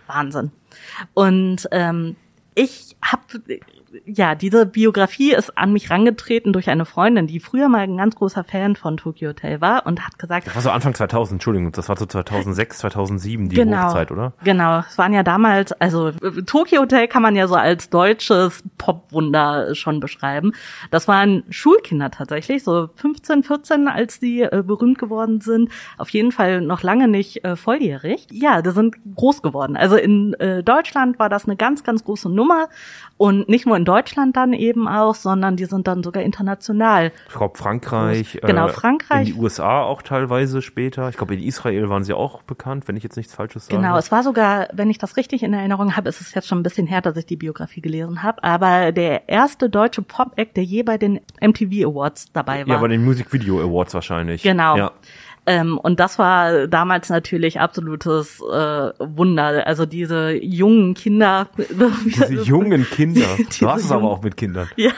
Wahnsinn. 0.06 0.52
Und 1.14 1.68
ähm, 1.70 2.16
ich 2.54 2.96
habe 3.02 3.22
ja, 4.04 4.34
diese 4.34 4.66
Biografie 4.66 5.32
ist 5.32 5.56
an 5.56 5.72
mich 5.72 5.90
rangetreten 5.90 6.52
durch 6.52 6.70
eine 6.70 6.84
Freundin, 6.84 7.26
die 7.26 7.40
früher 7.40 7.68
mal 7.68 7.80
ein 7.80 7.96
ganz 7.96 8.14
großer 8.16 8.44
Fan 8.44 8.76
von 8.76 8.96
Tokyo 8.96 9.30
Hotel 9.30 9.60
war 9.60 9.86
und 9.86 10.04
hat 10.04 10.18
gesagt, 10.18 10.46
Das 10.46 10.54
war 10.54 10.62
so 10.62 10.70
Anfang 10.70 10.94
2000, 10.94 11.36
Entschuldigung, 11.36 11.72
das 11.72 11.88
war 11.88 11.96
so 11.96 12.06
2006, 12.06 12.78
2007 12.78 13.48
die 13.48 13.56
genau, 13.56 13.84
Hochzeit, 13.84 14.10
oder? 14.10 14.32
Genau, 14.44 14.80
es 14.80 14.98
waren 14.98 15.12
ja 15.12 15.22
damals, 15.22 15.72
also 15.72 16.10
Tokyo 16.46 16.82
Hotel 16.82 17.08
kann 17.08 17.22
man 17.22 17.36
ja 17.36 17.46
so 17.48 17.54
als 17.54 17.90
deutsches 17.90 18.62
Popwunder 18.78 19.74
schon 19.74 20.00
beschreiben. 20.00 20.52
Das 20.90 21.08
waren 21.08 21.44
Schulkinder 21.50 22.10
tatsächlich, 22.10 22.64
so 22.64 22.88
15, 22.94 23.42
14, 23.42 23.88
als 23.88 24.20
die 24.20 24.42
äh, 24.42 24.62
berühmt 24.66 24.98
geworden 24.98 25.40
sind. 25.40 25.70
Auf 25.98 26.08
jeden 26.10 26.32
Fall 26.32 26.60
noch 26.60 26.82
lange 26.82 27.08
nicht 27.08 27.44
äh, 27.44 27.56
volljährig. 27.56 28.26
Ja, 28.30 28.62
die 28.62 28.70
sind 28.70 28.96
groß 29.14 29.42
geworden. 29.42 29.76
Also 29.76 29.96
in 29.96 30.34
äh, 30.34 30.62
Deutschland 30.62 31.18
war 31.18 31.28
das 31.28 31.44
eine 31.44 31.56
ganz, 31.56 31.84
ganz 31.84 32.04
große 32.04 32.28
Nummer 32.28 32.68
und 33.22 33.48
nicht 33.48 33.66
nur 33.66 33.76
in 33.76 33.84
Deutschland 33.84 34.36
dann 34.36 34.52
eben 34.52 34.88
auch, 34.88 35.14
sondern 35.14 35.54
die 35.54 35.66
sind 35.66 35.86
dann 35.86 36.02
sogar 36.02 36.24
international. 36.24 37.12
Ich 37.28 37.34
glaube 37.34 37.56
Frankreich. 37.56 38.40
Genau, 38.42 38.66
Frankreich. 38.66 39.28
In 39.28 39.34
die 39.36 39.40
USA 39.40 39.82
auch 39.82 40.02
teilweise 40.02 40.60
später. 40.60 41.08
Ich 41.08 41.16
glaube 41.16 41.34
in 41.34 41.40
Israel 41.40 41.88
waren 41.88 42.02
sie 42.02 42.14
auch 42.14 42.42
bekannt, 42.42 42.88
wenn 42.88 42.96
ich 42.96 43.04
jetzt 43.04 43.16
nichts 43.16 43.32
Falsches 43.32 43.66
sage. 43.66 43.80
Genau, 43.80 43.96
es 43.96 44.10
war 44.10 44.24
sogar, 44.24 44.66
wenn 44.72 44.90
ich 44.90 44.98
das 44.98 45.16
richtig 45.16 45.44
in 45.44 45.54
Erinnerung 45.54 45.96
habe, 45.96 46.08
ist 46.08 46.20
es 46.20 46.34
jetzt 46.34 46.48
schon 46.48 46.58
ein 46.58 46.62
bisschen 46.64 46.88
her, 46.88 47.00
dass 47.00 47.16
ich 47.16 47.24
die 47.24 47.36
Biografie 47.36 47.80
gelesen 47.80 48.24
habe, 48.24 48.42
aber 48.42 48.90
der 48.90 49.28
erste 49.28 49.70
deutsche 49.70 50.02
Pop-Act, 50.02 50.56
der 50.56 50.64
je 50.64 50.82
bei 50.82 50.98
den 50.98 51.20
MTV 51.40 51.86
Awards 51.86 52.32
dabei 52.32 52.66
war. 52.66 52.74
Ja, 52.74 52.80
bei 52.80 52.88
den 52.88 53.04
Music 53.04 53.32
Video 53.32 53.60
Awards 53.60 53.94
wahrscheinlich. 53.94 54.42
Genau. 54.42 54.76
Ja. 54.76 54.90
Ähm, 55.44 55.78
und 55.78 55.98
das 55.98 56.18
war 56.18 56.68
damals 56.68 57.08
natürlich 57.08 57.60
absolutes 57.60 58.40
äh, 58.40 58.92
Wunder. 58.98 59.66
Also 59.66 59.86
diese 59.86 60.32
jungen 60.32 60.94
Kinder. 60.94 61.48
Diese 62.04 62.34
jungen 62.44 62.84
Kinder. 62.88 63.26
Du 63.60 63.68
hast 63.68 63.84
es 63.84 63.92
aber 63.92 64.10
auch 64.10 64.22
mit 64.22 64.36
Kindern. 64.36 64.68
Ja, 64.76 64.92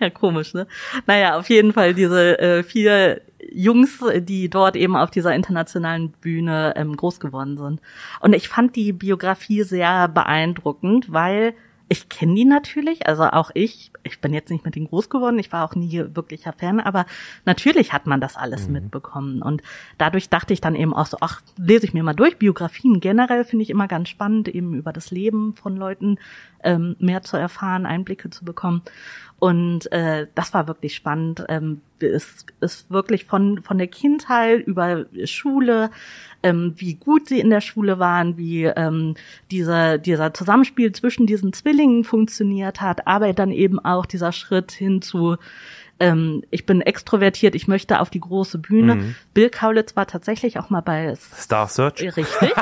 ja, 0.00 0.10
komisch, 0.10 0.54
ne? 0.54 0.66
Naja, 1.06 1.38
auf 1.38 1.48
jeden 1.48 1.72
Fall 1.72 1.94
diese 1.94 2.38
äh, 2.38 2.62
vier 2.62 3.20
Jungs, 3.52 4.02
die 4.16 4.48
dort 4.48 4.76
eben 4.76 4.96
auf 4.96 5.10
dieser 5.10 5.34
internationalen 5.34 6.10
Bühne 6.10 6.74
ähm, 6.76 6.96
groß 6.96 7.20
geworden 7.20 7.56
sind. 7.56 7.80
Und 8.20 8.34
ich 8.34 8.48
fand 8.48 8.76
die 8.76 8.92
Biografie 8.92 9.62
sehr 9.62 10.08
beeindruckend, 10.08 11.12
weil 11.12 11.54
ich 11.92 12.08
kenne 12.08 12.36
die 12.36 12.44
natürlich, 12.44 13.08
also 13.08 13.24
auch 13.24 13.50
ich, 13.52 13.90
ich 14.04 14.20
bin 14.20 14.32
jetzt 14.32 14.48
nicht 14.48 14.64
mit 14.64 14.76
denen 14.76 14.86
groß 14.86 15.10
geworden, 15.10 15.40
ich 15.40 15.50
war 15.50 15.64
auch 15.64 15.74
nie 15.74 16.04
wirklicher 16.14 16.52
Fan, 16.52 16.78
aber 16.78 17.04
natürlich 17.46 17.92
hat 17.92 18.06
man 18.06 18.20
das 18.20 18.36
alles 18.36 18.68
mitbekommen. 18.68 19.42
Und 19.42 19.60
dadurch 19.98 20.28
dachte 20.28 20.52
ich 20.52 20.60
dann 20.60 20.76
eben 20.76 20.94
auch 20.94 21.06
so, 21.06 21.16
ach, 21.20 21.42
lese 21.58 21.86
ich 21.86 21.92
mir 21.92 22.04
mal 22.04 22.14
durch. 22.14 22.38
Biografien 22.38 23.00
generell 23.00 23.44
finde 23.44 23.64
ich 23.64 23.70
immer 23.70 23.88
ganz 23.88 24.08
spannend, 24.08 24.46
eben 24.46 24.74
über 24.74 24.92
das 24.92 25.10
Leben 25.10 25.54
von 25.54 25.76
Leuten 25.76 26.18
ähm, 26.64 26.96
mehr 26.98 27.22
zu 27.22 27.36
erfahren, 27.36 27.86
Einblicke 27.86 28.30
zu 28.30 28.44
bekommen. 28.44 28.82
Und 29.38 29.90
äh, 29.90 30.26
das 30.34 30.52
war 30.52 30.68
wirklich 30.68 30.94
spannend. 30.94 31.44
Ähm, 31.48 31.80
es 31.98 32.44
ist 32.60 32.90
wirklich 32.90 33.24
von 33.24 33.62
von 33.62 33.78
der 33.78 33.86
Kindheit 33.86 34.66
über 34.66 35.06
Schule, 35.24 35.90
ähm, 36.42 36.74
wie 36.76 36.94
gut 36.94 37.28
sie 37.28 37.40
in 37.40 37.48
der 37.48 37.62
Schule 37.62 37.98
waren, 37.98 38.36
wie 38.36 38.64
ähm, 38.64 39.14
dieser 39.50 39.96
dieser 39.96 40.34
Zusammenspiel 40.34 40.92
zwischen 40.92 41.26
diesen 41.26 41.54
Zwillingen 41.54 42.04
funktioniert 42.04 42.82
hat, 42.82 43.06
aber 43.06 43.32
dann 43.32 43.50
eben 43.50 43.78
auch 43.78 44.04
dieser 44.04 44.32
Schritt 44.32 44.72
hin 44.72 45.00
zu 45.00 45.36
ähm, 46.00 46.42
ich 46.50 46.66
bin 46.66 46.80
extrovertiert, 46.80 47.54
ich 47.54 47.68
möchte 47.68 48.00
auf 48.00 48.10
die 48.10 48.20
große 48.20 48.58
Bühne. 48.58 48.96
Mhm. 48.96 49.14
Bill 49.34 49.50
Kaulitz 49.50 49.94
war 49.96 50.06
tatsächlich 50.06 50.58
auch 50.58 50.70
mal 50.70 50.80
bei 50.80 51.14
Star 51.14 51.68
Search. 51.68 52.00
richtig. 52.02 52.26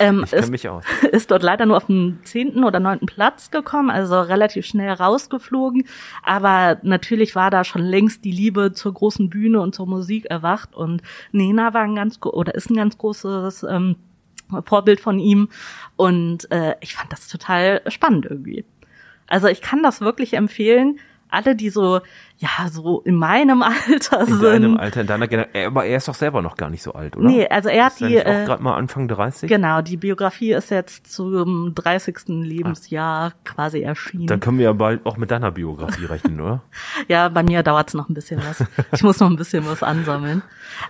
Ähm, 0.00 0.24
ich 0.24 0.32
es- 0.32 0.50
mich 0.50 0.68
aus. 0.68 0.84
ist 1.12 1.30
dort 1.30 1.42
leider 1.42 1.66
nur 1.66 1.76
auf 1.76 1.86
den 1.86 2.18
zehnten 2.24 2.64
oder 2.64 2.80
neunten 2.80 3.06
Platz 3.06 3.50
gekommen, 3.50 3.90
also 3.90 4.20
relativ 4.20 4.66
schnell 4.66 4.90
rausgeflogen. 4.92 5.84
Aber 6.22 6.78
natürlich 6.82 7.34
war 7.36 7.50
da 7.50 7.64
schon 7.64 7.82
längst 7.82 8.24
die 8.24 8.32
Liebe 8.32 8.72
zur 8.72 8.92
großen 8.94 9.30
Bühne 9.30 9.60
und 9.60 9.74
zur 9.74 9.86
Musik 9.86 10.24
erwacht 10.26 10.74
und 10.74 11.02
Nena 11.32 11.74
war 11.74 11.82
ein 11.82 11.94
ganz 11.94 12.18
oder 12.22 12.54
ist 12.54 12.70
ein 12.70 12.76
ganz 12.76 12.98
großes 12.98 13.64
ähm, 13.64 13.96
Vorbild 14.66 15.00
von 15.00 15.18
ihm 15.18 15.48
und 15.96 16.50
äh, 16.50 16.74
ich 16.80 16.94
fand 16.94 17.12
das 17.12 17.28
total 17.28 17.82
spannend 17.88 18.26
irgendwie. 18.26 18.64
Also 19.26 19.48
ich 19.48 19.60
kann 19.62 19.82
das 19.82 20.00
wirklich 20.00 20.34
empfehlen. 20.34 20.98
Alle, 21.30 21.56
die 21.56 21.70
so, 21.70 22.00
ja, 22.44 22.68
so 22.68 23.00
in 23.00 23.14
meinem 23.14 23.62
Alter 23.88 24.20
In 24.20 24.26
sind. 24.26 24.42
deinem 24.42 24.76
Alter, 24.76 25.00
in 25.00 25.06
deiner 25.06 25.28
Generation. 25.28 25.66
Aber 25.66 25.86
er 25.86 25.96
ist 25.96 26.08
doch 26.08 26.14
selber 26.14 26.42
noch 26.42 26.56
gar 26.56 26.68
nicht 26.68 26.82
so 26.82 26.92
alt, 26.92 27.16
oder? 27.16 27.26
Nee, 27.26 27.46
also 27.48 27.68
er 27.70 27.86
hat 27.86 27.92
ist 27.92 28.00
die, 28.00 28.20
auch 28.20 28.26
äh, 28.26 28.44
gerade 28.44 28.62
mal 28.62 28.76
Anfang 28.76 29.08
30? 29.08 29.48
Genau, 29.48 29.80
die 29.80 29.96
Biografie 29.96 30.52
ist 30.52 30.70
jetzt 30.70 31.10
zum 31.12 31.74
30. 31.74 32.16
Lebensjahr 32.28 33.32
quasi 33.44 33.80
erschienen. 33.80 34.26
Dann 34.26 34.40
können 34.40 34.58
wir 34.58 34.64
ja 34.64 34.72
bald 34.72 35.06
auch 35.06 35.16
mit 35.16 35.30
deiner 35.30 35.50
Biografie 35.50 36.04
rechnen, 36.04 36.40
oder? 36.40 36.62
Ja, 37.08 37.28
bei 37.28 37.42
mir 37.42 37.62
dauert's 37.62 37.94
noch 37.94 38.08
ein 38.08 38.14
bisschen 38.14 38.40
was. 38.40 38.64
Ich 38.92 39.02
muss 39.02 39.20
noch 39.20 39.28
ein 39.28 39.36
bisschen 39.36 39.66
was 39.66 39.82
ansammeln. 39.82 40.42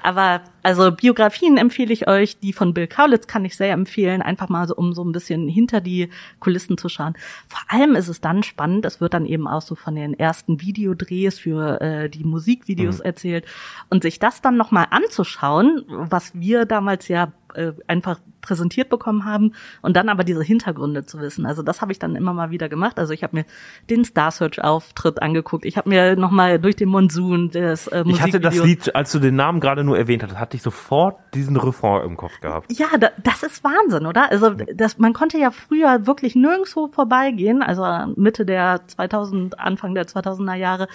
Aber 0.02 0.42
also 0.62 0.92
Biografien 0.92 1.56
empfehle 1.56 1.92
ich 1.92 2.08
euch. 2.08 2.38
Die 2.38 2.52
von 2.52 2.72
Bill 2.74 2.86
Kaulitz 2.86 3.26
kann 3.26 3.44
ich 3.44 3.56
sehr 3.56 3.72
empfehlen, 3.72 4.22
einfach 4.22 4.48
mal 4.48 4.66
so, 4.66 4.74
um 4.74 4.94
so 4.94 5.04
ein 5.04 5.12
bisschen 5.12 5.48
hinter 5.48 5.80
die 5.80 6.08
Kulissen 6.40 6.78
zu 6.78 6.88
schauen. 6.88 7.14
Vor 7.48 7.60
allem 7.68 7.94
ist 7.94 8.08
es 8.08 8.20
dann 8.20 8.42
spannend, 8.42 8.86
es 8.86 9.00
wird 9.00 9.14
dann 9.14 9.26
eben 9.26 9.46
auch 9.46 9.62
so 9.62 9.74
von 9.74 9.94
den 9.94 10.18
ersten 10.18 10.60
Videodrehs 10.60 11.38
für 11.44 11.80
äh, 11.82 12.08
die 12.08 12.24
Musikvideos 12.24 13.00
erzählt. 13.00 13.44
Und 13.90 14.02
sich 14.02 14.18
das 14.18 14.40
dann 14.40 14.56
nochmal 14.56 14.86
anzuschauen, 14.90 15.84
was 15.88 16.32
wir 16.34 16.64
damals 16.64 17.08
ja 17.08 17.32
äh, 17.54 17.72
einfach 17.86 18.20
präsentiert 18.40 18.88
bekommen 18.88 19.24
haben 19.24 19.52
und 19.80 19.96
dann 19.96 20.08
aber 20.08 20.22
diese 20.24 20.42
Hintergründe 20.42 21.06
zu 21.06 21.18
wissen. 21.18 21.46
Also 21.46 21.62
das 21.62 21.80
habe 21.80 21.92
ich 21.92 21.98
dann 21.98 22.14
immer 22.14 22.34
mal 22.34 22.50
wieder 22.50 22.68
gemacht. 22.68 22.98
Also 22.98 23.12
ich 23.12 23.22
habe 23.22 23.36
mir 23.36 23.44
den 23.88 24.04
Star 24.04 24.30
Search 24.30 24.62
Auftritt 24.62 25.22
angeguckt. 25.22 25.64
Ich 25.64 25.76
habe 25.76 25.88
mir 25.88 26.16
noch 26.16 26.30
mal 26.30 26.58
durch 26.58 26.76
den 26.76 26.88
Monsun 26.88 27.50
das 27.50 27.86
äh, 27.86 28.04
Ich 28.06 28.20
hatte 28.20 28.40
das 28.40 28.62
Lied, 28.62 28.94
als 28.94 29.12
du 29.12 29.18
den 29.18 29.36
Namen 29.36 29.60
gerade 29.60 29.82
nur 29.82 29.96
erwähnt 29.96 30.22
hast, 30.22 30.38
hatte 30.38 30.56
ich 30.56 30.62
sofort 30.62 31.18
diesen 31.34 31.56
Refrain 31.56 32.04
im 32.04 32.16
Kopf 32.16 32.40
gehabt. 32.40 32.70
Ja, 32.72 32.86
da, 32.98 33.08
das 33.22 33.42
ist 33.42 33.64
Wahnsinn, 33.64 34.06
oder? 34.06 34.30
Also 34.30 34.50
das, 34.50 34.98
man 34.98 35.12
konnte 35.12 35.38
ja 35.38 35.50
früher 35.50 36.06
wirklich 36.06 36.34
nirgendwo 36.34 36.88
vorbeigehen, 36.88 37.62
also 37.62 37.84
Mitte 38.16 38.44
der 38.44 38.82
2000, 38.86 39.58
Anfang 39.58 39.94
der 39.94 40.06
2000er 40.06 40.54
Jahre, 40.54 40.88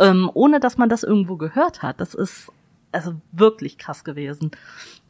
ähm, 0.00 0.30
ohne 0.34 0.60
dass 0.60 0.76
man 0.76 0.88
das 0.88 1.02
irgendwo 1.02 1.36
gehört 1.36 1.82
hat. 1.82 2.00
Das 2.00 2.14
ist 2.14 2.50
also 2.92 3.14
wirklich 3.32 3.78
krass 3.78 4.04
gewesen. 4.04 4.50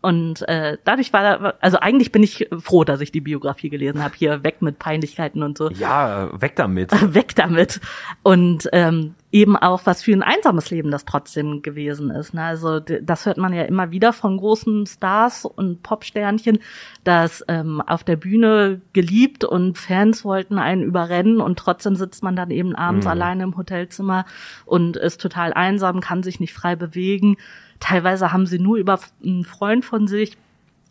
Und 0.00 0.46
äh, 0.48 0.78
dadurch 0.84 1.12
war, 1.12 1.22
da, 1.22 1.54
also 1.60 1.78
eigentlich 1.78 2.12
bin 2.12 2.22
ich 2.22 2.48
froh, 2.58 2.84
dass 2.84 3.00
ich 3.00 3.12
die 3.12 3.20
Biografie 3.20 3.70
gelesen 3.70 4.02
habe. 4.02 4.14
Hier 4.16 4.44
weg 4.44 4.62
mit 4.62 4.78
Peinlichkeiten 4.78 5.42
und 5.42 5.58
so. 5.58 5.70
Ja, 5.70 6.30
weg 6.40 6.54
damit. 6.56 6.92
weg 7.14 7.34
damit. 7.34 7.80
Und 8.22 8.68
ähm, 8.72 9.14
eben 9.36 9.54
auch, 9.54 9.82
was 9.84 10.02
für 10.02 10.12
ein 10.12 10.22
einsames 10.22 10.70
Leben 10.70 10.90
das 10.90 11.04
trotzdem 11.04 11.60
gewesen 11.60 12.10
ist. 12.10 12.32
Ne? 12.32 12.42
Also 12.42 12.80
das 12.80 13.26
hört 13.26 13.36
man 13.36 13.52
ja 13.52 13.64
immer 13.64 13.90
wieder 13.90 14.14
von 14.14 14.38
großen 14.38 14.86
Stars 14.86 15.44
und 15.44 15.82
Popsternchen, 15.82 16.58
dass 17.04 17.44
ähm, 17.46 17.82
auf 17.82 18.02
der 18.02 18.16
Bühne 18.16 18.80
geliebt 18.94 19.44
und 19.44 19.76
Fans 19.76 20.24
wollten 20.24 20.58
einen 20.58 20.82
überrennen 20.82 21.42
und 21.42 21.58
trotzdem 21.58 21.96
sitzt 21.96 22.22
man 22.22 22.34
dann 22.34 22.50
eben 22.50 22.74
abends 22.74 23.06
alleine 23.06 23.42
im 23.42 23.58
Hotelzimmer 23.58 24.24
und 24.64 24.96
ist 24.96 25.20
total 25.20 25.52
einsam, 25.52 26.00
kann 26.00 26.22
sich 26.22 26.40
nicht 26.40 26.54
frei 26.54 26.74
bewegen. 26.74 27.36
Teilweise 27.78 28.32
haben 28.32 28.46
sie 28.46 28.58
nur 28.58 28.78
über 28.78 28.98
einen 29.22 29.44
Freund 29.44 29.84
von 29.84 30.06
sich 30.06 30.38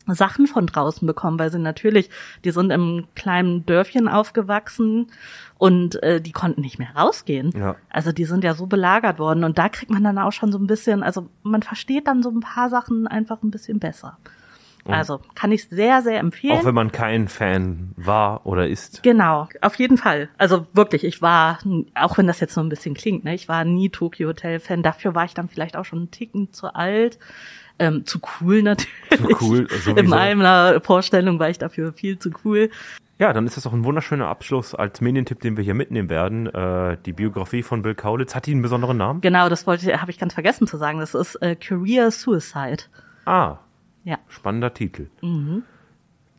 Sachen 0.07 0.47
von 0.47 0.67
draußen 0.67 1.05
bekommen, 1.05 1.39
weil 1.39 1.51
sie 1.51 1.59
natürlich, 1.59 2.09
die 2.43 2.51
sind 2.51 2.71
im 2.71 3.05
kleinen 3.15 3.65
Dörfchen 3.65 4.07
aufgewachsen 4.07 5.07
und 5.57 6.01
äh, 6.03 6.21
die 6.21 6.31
konnten 6.31 6.61
nicht 6.61 6.79
mehr 6.79 6.95
rausgehen. 6.95 7.51
Ja. 7.57 7.75
Also 7.89 8.11
die 8.11 8.25
sind 8.25 8.43
ja 8.43 8.53
so 8.53 8.67
belagert 8.67 9.19
worden 9.19 9.43
und 9.43 9.57
da 9.57 9.69
kriegt 9.69 9.91
man 9.91 10.03
dann 10.03 10.17
auch 10.17 10.31
schon 10.31 10.51
so 10.51 10.57
ein 10.57 10.67
bisschen, 10.67 11.03
also 11.03 11.27
man 11.43 11.63
versteht 11.63 12.07
dann 12.07 12.21
so 12.21 12.29
ein 12.29 12.41
paar 12.41 12.69
Sachen 12.69 13.07
einfach 13.07 13.41
ein 13.43 13.51
bisschen 13.51 13.79
besser. 13.79 14.17
Also 14.87 15.19
kann 15.33 15.51
ich 15.51 15.67
sehr, 15.67 16.01
sehr 16.03 16.19
empfehlen. 16.19 16.59
Auch 16.59 16.65
wenn 16.65 16.75
man 16.75 16.91
kein 16.91 17.27
Fan 17.27 17.93
war 17.95 18.45
oder 18.45 18.67
ist. 18.67 19.01
Genau, 19.01 19.47
auf 19.61 19.75
jeden 19.75 19.97
Fall. 19.97 20.29
Also 20.37 20.67
wirklich, 20.73 21.03
ich 21.03 21.21
war, 21.21 21.59
auch 21.95 22.17
wenn 22.17 22.27
das 22.27 22.39
jetzt 22.39 22.53
so 22.53 22.61
ein 22.61 22.69
bisschen 22.69 22.93
klingt, 22.93 23.23
ne, 23.23 23.33
ich 23.33 23.47
war 23.47 23.65
nie 23.65 23.89
Tokyo 23.89 24.27
Hotel 24.27 24.59
Fan. 24.59 24.83
Dafür 24.83 25.15
war 25.15 25.25
ich 25.25 25.33
dann 25.33 25.49
vielleicht 25.49 25.75
auch 25.75 25.85
schon 25.85 25.99
einen 25.99 26.11
Ticken 26.11 26.53
zu 26.53 26.75
alt. 26.75 27.17
Ähm, 27.77 28.05
zu 28.05 28.19
cool 28.41 28.63
natürlich. 28.63 28.89
Zu 29.11 29.45
cool, 29.45 29.67
sowieso. 29.69 29.95
In 29.95 30.07
meiner 30.07 30.79
Vorstellung 30.81 31.39
war 31.39 31.49
ich 31.49 31.57
dafür 31.57 31.93
viel 31.93 32.17
zu 32.19 32.31
cool. 32.43 32.69
Ja, 33.17 33.31
dann 33.31 33.45
ist 33.45 33.55
das 33.55 33.65
auch 33.65 33.73
ein 33.73 33.85
wunderschöner 33.85 34.27
Abschluss 34.27 34.75
als 34.75 34.99
Medientipp, 34.99 35.39
den 35.39 35.55
wir 35.55 35.63
hier 35.63 35.73
mitnehmen 35.73 36.09
werden. 36.09 36.47
Äh, 36.47 36.97
die 37.05 37.13
Biografie 37.13 37.63
von 37.63 37.81
Bill 37.81 37.95
Kaulitz. 37.95 38.35
Hat 38.35 38.45
die 38.45 38.51
einen 38.51 38.61
besonderen 38.61 38.97
Namen? 38.97 39.21
Genau, 39.21 39.47
das 39.47 39.65
wollte, 39.67 40.01
habe 40.01 40.11
ich 40.11 40.19
ganz 40.19 40.33
vergessen 40.33 40.67
zu 40.67 40.75
sagen. 40.77 40.99
Das 40.99 41.15
ist 41.15 41.35
äh, 41.41 41.55
Career 41.55 42.11
Suicide. 42.11 42.83
Ah, 43.25 43.57
Ja. 44.03 44.17
spannender 44.27 44.73
Titel. 44.73 45.07
Mhm. 45.21 45.63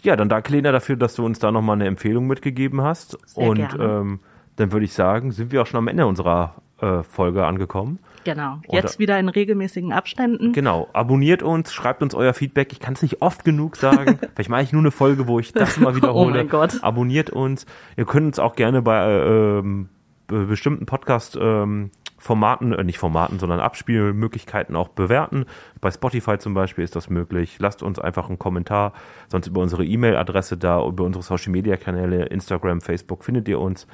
Ja, 0.02 0.16
dann 0.16 0.28
danke 0.28 0.52
Lena 0.52 0.70
dafür, 0.70 0.96
dass 0.96 1.14
du 1.14 1.24
uns 1.24 1.38
da 1.38 1.50
nochmal 1.50 1.76
eine 1.76 1.86
Empfehlung 1.86 2.26
mitgegeben 2.26 2.82
hast. 2.82 3.18
Sehr 3.26 3.48
Und 3.48 3.56
gerne. 3.56 3.82
Ähm, 3.82 4.20
dann 4.56 4.70
würde 4.72 4.84
ich 4.84 4.92
sagen, 4.92 5.32
sind 5.32 5.52
wir 5.52 5.62
auch 5.62 5.66
schon 5.66 5.78
am 5.78 5.88
Ende 5.88 6.06
unserer 6.06 6.56
Folge 6.78 7.46
angekommen. 7.46 7.98
Genau. 8.24 8.58
Jetzt 8.68 8.98
wieder 8.98 9.18
in 9.18 9.28
regelmäßigen 9.28 9.92
Abständen. 9.92 10.52
Genau. 10.52 10.88
Abonniert 10.92 11.42
uns, 11.42 11.72
schreibt 11.72 12.02
uns 12.02 12.14
euer 12.14 12.34
Feedback. 12.34 12.72
Ich 12.72 12.80
kann 12.80 12.94
es 12.94 13.02
nicht 13.02 13.22
oft 13.22 13.44
genug 13.44 13.76
sagen. 13.76 14.18
Vielleicht 14.34 14.50
mache 14.50 14.62
ich 14.62 14.72
nur 14.72 14.82
eine 14.82 14.90
Folge, 14.90 15.28
wo 15.28 15.38
ich 15.38 15.52
das 15.52 15.78
mal 15.78 15.94
wiederhole. 15.96 16.32
oh 16.32 16.34
mein 16.34 16.48
Gott. 16.48 16.82
Abonniert 16.82 17.30
uns. 17.30 17.66
Ihr 17.96 18.04
könnt 18.04 18.26
uns 18.26 18.38
auch 18.38 18.56
gerne 18.56 18.82
bei 18.82 19.06
äh, 19.06 19.58
ähm, 19.58 19.88
bestimmten 20.26 20.86
Podcast 20.86 21.38
ähm, 21.40 21.92
Formaten, 22.18 22.72
äh, 22.72 22.82
nicht 22.82 22.98
Formaten, 22.98 23.38
sondern 23.38 23.60
Abspielmöglichkeiten 23.60 24.74
auch 24.74 24.88
bewerten. 24.88 25.46
Bei 25.80 25.90
Spotify 25.90 26.38
zum 26.38 26.52
Beispiel 26.52 26.82
ist 26.82 26.96
das 26.96 27.08
möglich. 27.08 27.56
Lasst 27.60 27.82
uns 27.82 27.98
einfach 27.98 28.28
einen 28.28 28.38
Kommentar, 28.38 28.92
sonst 29.28 29.46
über 29.46 29.60
unsere 29.60 29.84
E-Mail-Adresse 29.84 30.56
da, 30.56 30.84
über 30.84 31.04
unsere 31.04 31.22
Social-Media-Kanäle, 31.22 32.24
Instagram, 32.26 32.80
Facebook 32.80 33.24
findet 33.24 33.48
ihr 33.48 33.60
uns. 33.60 33.86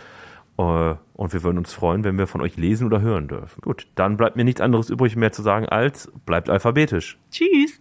Äh, 0.62 0.96
und 1.14 1.32
wir 1.32 1.42
würden 1.42 1.58
uns 1.58 1.72
freuen, 1.72 2.04
wenn 2.04 2.18
wir 2.18 2.26
von 2.26 2.40
euch 2.40 2.56
lesen 2.56 2.86
oder 2.86 3.00
hören 3.00 3.28
dürfen. 3.28 3.60
Gut, 3.60 3.86
dann 3.94 4.16
bleibt 4.16 4.36
mir 4.36 4.44
nichts 4.44 4.60
anderes 4.60 4.90
übrig 4.90 5.14
mehr 5.16 5.32
zu 5.32 5.42
sagen 5.42 5.66
als 5.66 6.10
bleibt 6.26 6.50
alphabetisch. 6.50 7.18
Tschüss. 7.30 7.80